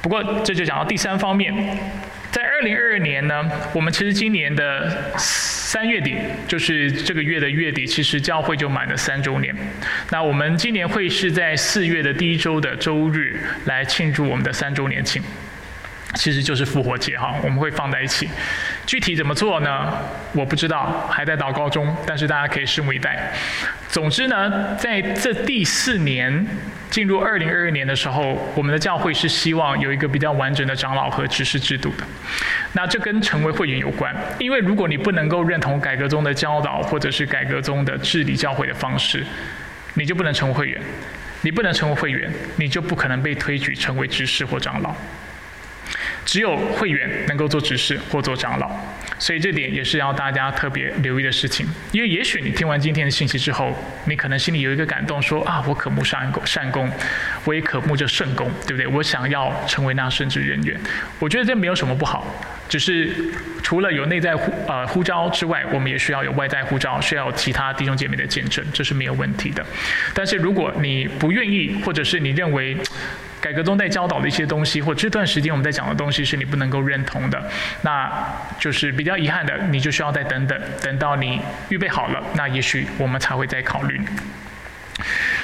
[0.07, 1.53] 不过这就讲到第三方面，
[2.31, 3.43] 在二零二二年呢，
[3.73, 6.15] 我们其实今年的三月底，
[6.47, 9.53] 就是这个月的月底，其实教会就满了三周年。
[10.09, 15.21] 那我们今年会是在四月的第一周的周日来庆祝我们的三周年庆。
[16.15, 18.29] 其实就是复活节哈，我们会放在一起。
[18.85, 19.93] 具体怎么做呢？
[20.31, 21.93] 我不知道，还在祷告中。
[22.05, 23.29] 但是大家可以拭目以待。
[23.89, 26.47] 总之呢，在这第四年
[26.97, 32.03] 进入二零二二年的时候，我们的教会是希望有一个比较完整的长老和执事制度的。
[32.73, 39.23] 那这跟成为会员有关，因为如果你不能够认同改革中的教导，或者是改革中的治理教会的方式，
[39.93, 40.81] 你就不能成为会员。
[41.43, 44.95] 你不能成为会员，你就不可能被推举成为执事或长老。
[46.25, 48.69] 只有会员能够做执事或做长老，
[49.17, 51.67] 所以这点也是要大家特别留意的事情。
[51.91, 53.73] 因为也许你听完今天的信息之后，
[54.05, 56.91] 你可能心里有一个感动，说啊，我渴慕善功，善功，
[57.45, 58.87] 我也渴慕这圣功，对不对？
[58.87, 60.79] 我想要成为那圣职人员。
[61.19, 62.25] 我觉得这没有什么不好，
[62.67, 63.13] 只是
[63.63, 69.65] 除了有内在呼呃呼召之外，我们也需要有外在呼召，需要其他弟兄姐妹的见证，这是没有问题的。
[70.13, 72.77] 但是如果你不愿意，或者是你认为，
[73.39, 77.41] 改革中在教导的一些东西，或这段时间我们在讲的东西是你不能够认同的，
[77.81, 78.11] 那
[78.59, 84.01] 就是比较遗憾的，你就需要再等等，等到你预备好了，那也许我们才会再考虑。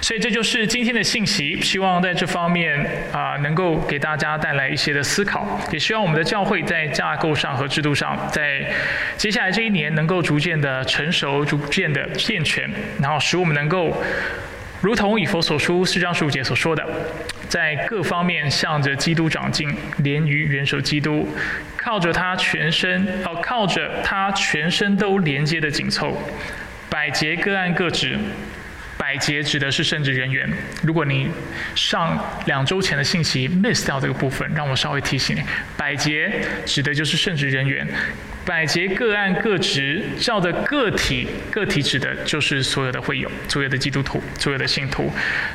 [0.01, 8.67] 所以这就是今天的信息，希望在这方面啊能够给大家带来一些的思考，也希望我们的教会在架构上和制度上，在
[9.15, 12.67] 接下来这一年能够逐渐的成熟，逐渐的健全，
[12.99, 13.95] 然后使我们能够。
[14.83, 16.85] 如同以佛所书四章十五节所说的，
[17.47, 21.25] 在各方面向着基督长进，连于元首基督，
[21.77, 26.21] 靠着他全身，哦，靠着他全身都连接的紧凑，
[26.89, 28.19] 百节各按各职。
[28.97, 30.49] 百节指的是圣职人员。
[30.81, 31.29] 如果你
[31.75, 35.41] 上两周前的信息 miss 掉这个部分，让我稍微提醒你，
[35.77, 36.29] 百节
[36.65, 37.87] 指的就是圣职人员。
[38.45, 45.09] 百节各按各职，照着个体，个体指的就是所有的会友，所有的基督徒，所有的信徒。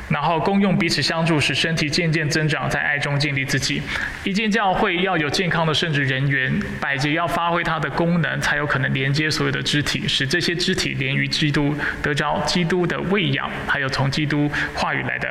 [0.08, 3.82] 然后公用彼此相助，使身体渐渐增长，在爱中建立自己。
[4.24, 15.28] 一间教会要有健康的圣职人员，百节要发挥它的功能，才有可能连接所有的肢体，使这些肢体连于基督，得着基督的喂养，还有从基督话语来的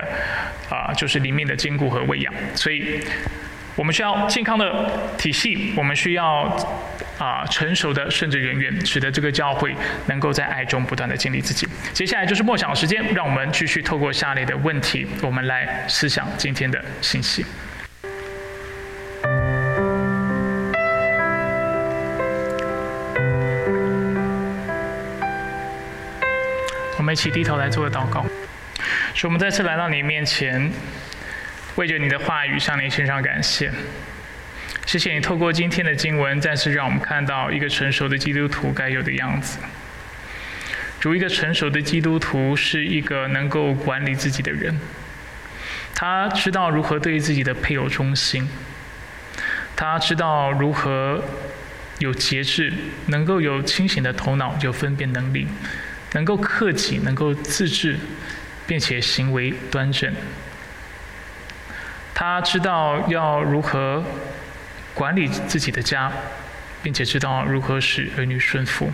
[0.69, 2.31] 啊，就是里面的坚固和喂养。
[2.53, 2.99] 所以。
[3.77, 6.51] 我们需要健康的体系，我们需要
[7.19, 9.75] 啊成熟的圣职人员，使得这个教会
[10.07, 11.67] 能够在爱中不断的建立自己。
[11.93, 17.45] 接下来就是默想时间，让我们继续透过下列的问题，我们来思想今天的信息。
[26.97, 28.25] 我们一起低头来做个祷告，
[29.13, 30.71] 使我们再次来到你面前。
[31.77, 33.71] 为着你的话语向你献上感谢，
[34.87, 39.59] 谢谢你透过今天的经文再次让我们看到一个成熟的基督徒该有的样子。
[40.99, 44.75] 主，一个成熟的基督徒是一个能够管理自己的人，
[45.93, 48.49] 他知道如何对自己的配偶忠心，
[49.75, 51.23] 他知道如何
[51.99, 52.73] 有节制，
[53.05, 55.47] 能够有清醒的头脑，有分辨能力，
[56.13, 57.97] 能够克己，能够自制，
[58.65, 60.11] 并且行为端正。
[62.19, 64.03] 他知道要如何
[64.95, 66.11] 管理自己的家，
[66.81, 68.91] 并且知道如何使儿女顺服，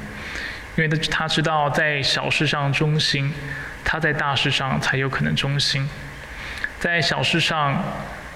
[0.76, 3.34] 因为他他知道在小事上忠心，
[3.82, 5.88] 他在大事上才有可能忠心。
[6.82, 7.82] 在小事上，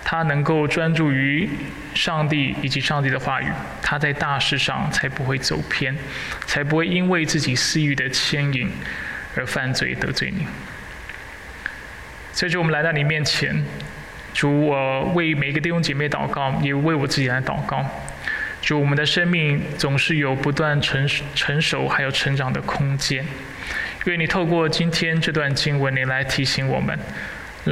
[0.05, 1.49] 他能够专注于
[1.93, 5.93] 上帝以及上帝的话语；他在大事上才不会走偏，
[6.45, 8.71] 才不会因为自己私欲的牵引
[9.35, 10.47] 而犯罪得罪你。
[12.31, 13.65] 所以，就我们来到你面前，
[14.37, 17.83] 主，我为每个弟兄姐妹祷告，也为我自己来祷告。
[18.61, 23.25] 主，我们的生命总是有不断成成熟还有成长的空间。
[24.05, 26.95] 愿你透过今天这段经文，你来提醒我们。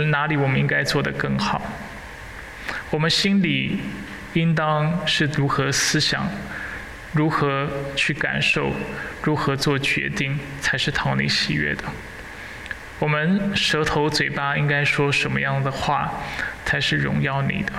[0.10, 1.62] 哪里我们应该做得更好？
[2.90, 3.78] 我们心里
[4.34, 6.28] 应当是如何思想，
[7.12, 8.72] 如何去感受，
[9.22, 11.84] 如何做决定，才是讨你喜悦的？
[13.00, 16.12] 我们舌头、嘴巴应该说什么样的话，
[16.66, 17.74] 才是荣耀你的？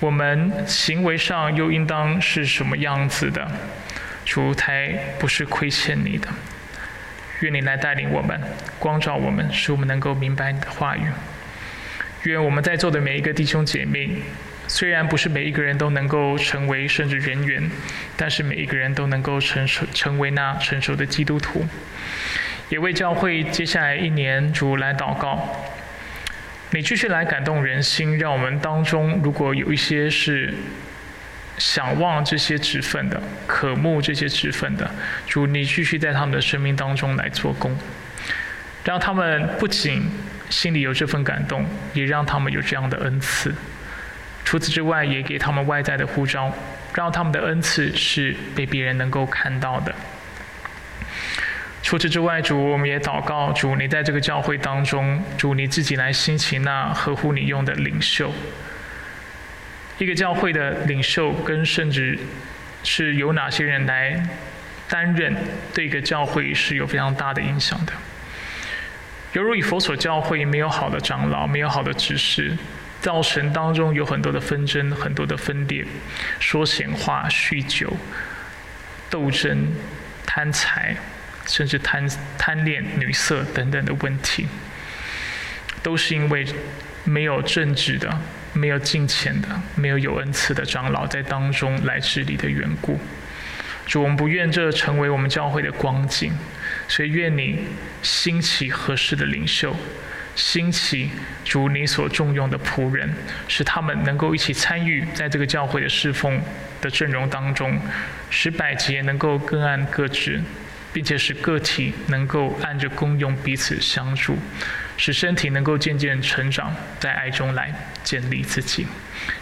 [0.00, 3.50] 我们行为上又应当是什么样子的？
[4.24, 6.28] 主才不是亏欠你的。
[7.40, 8.40] 愿你来带领我们，
[8.78, 11.02] 光照我们，使我们能够明白你的话语。
[12.24, 14.10] 愿我们在座的每一个弟兄姐妹，
[14.66, 17.70] 虽然不是每一个人都能够成为圣职人员，
[18.16, 21.66] 但是每一个人都能够成熟，成为那成熟的基督徒。
[22.70, 25.46] 也为教会接下来一年主来祷告，
[26.70, 30.54] 你继续来感动人心，让我们当中如果有一些是。
[31.58, 34.90] 想望这些职分的，渴慕这些职分的，
[35.26, 37.76] 主，你继续在他们的生命当中来做工，
[38.82, 40.08] 让他们不仅
[40.48, 43.54] 心里有这份感动，也让他们有这样的恩赐。
[44.42, 46.50] 除此之外，也给他们外在的呼召，
[46.94, 49.94] 让他们的恩赐是被别人能够看到的。
[51.90, 58.32] 除此之外，主，我们也祷告，主，你在这个教会当中，主你自己来兴起那合乎你用的领袖。
[59.98, 62.16] 一个教会的领袖跟甚至
[62.84, 64.24] 是由哪些人来
[64.88, 65.34] 担任，
[65.74, 67.92] 对一个教会是有非常大的影响的。
[69.32, 72.56] 犹如以佛所教会没有好的长老，没有好的执事，
[73.00, 75.84] 造成当中有很多的纷争、很多的分裂，
[76.38, 77.92] 说闲话、酗酒、
[79.10, 79.66] 斗争、
[80.24, 80.94] 贪财，
[81.50, 84.46] 甚至贪贪恋女色等等的问题，
[85.82, 86.46] 都是因为
[87.04, 88.18] 没有正直的。
[88.52, 92.98] 没有敬虔的、没有有恩赐的长老在当中来治理的缘故，
[93.86, 96.32] 主，我们不愿这成为我们教会的光景，
[96.88, 97.60] 所以愿你
[98.02, 99.72] 兴起合适的领袖，
[100.34, 101.10] 兴起
[101.44, 103.08] 主你所重用的仆人，
[103.46, 106.42] 使他们能够一起参与在这个教会的侍奉
[106.80, 107.80] 的阵容当中，
[108.30, 110.42] 使百节能够各按各职。
[110.92, 114.36] 并且使个体能够按着功用彼此相助，
[114.96, 117.72] 使身体能够渐渐成长，在爱中来
[118.02, 118.86] 建立自己。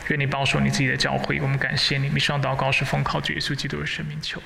[0.08, 2.10] 愿你保守你自己的教会，我们感谢你。
[2.14, 4.42] 以上祷告是奉靠主耶稣基督的生命求。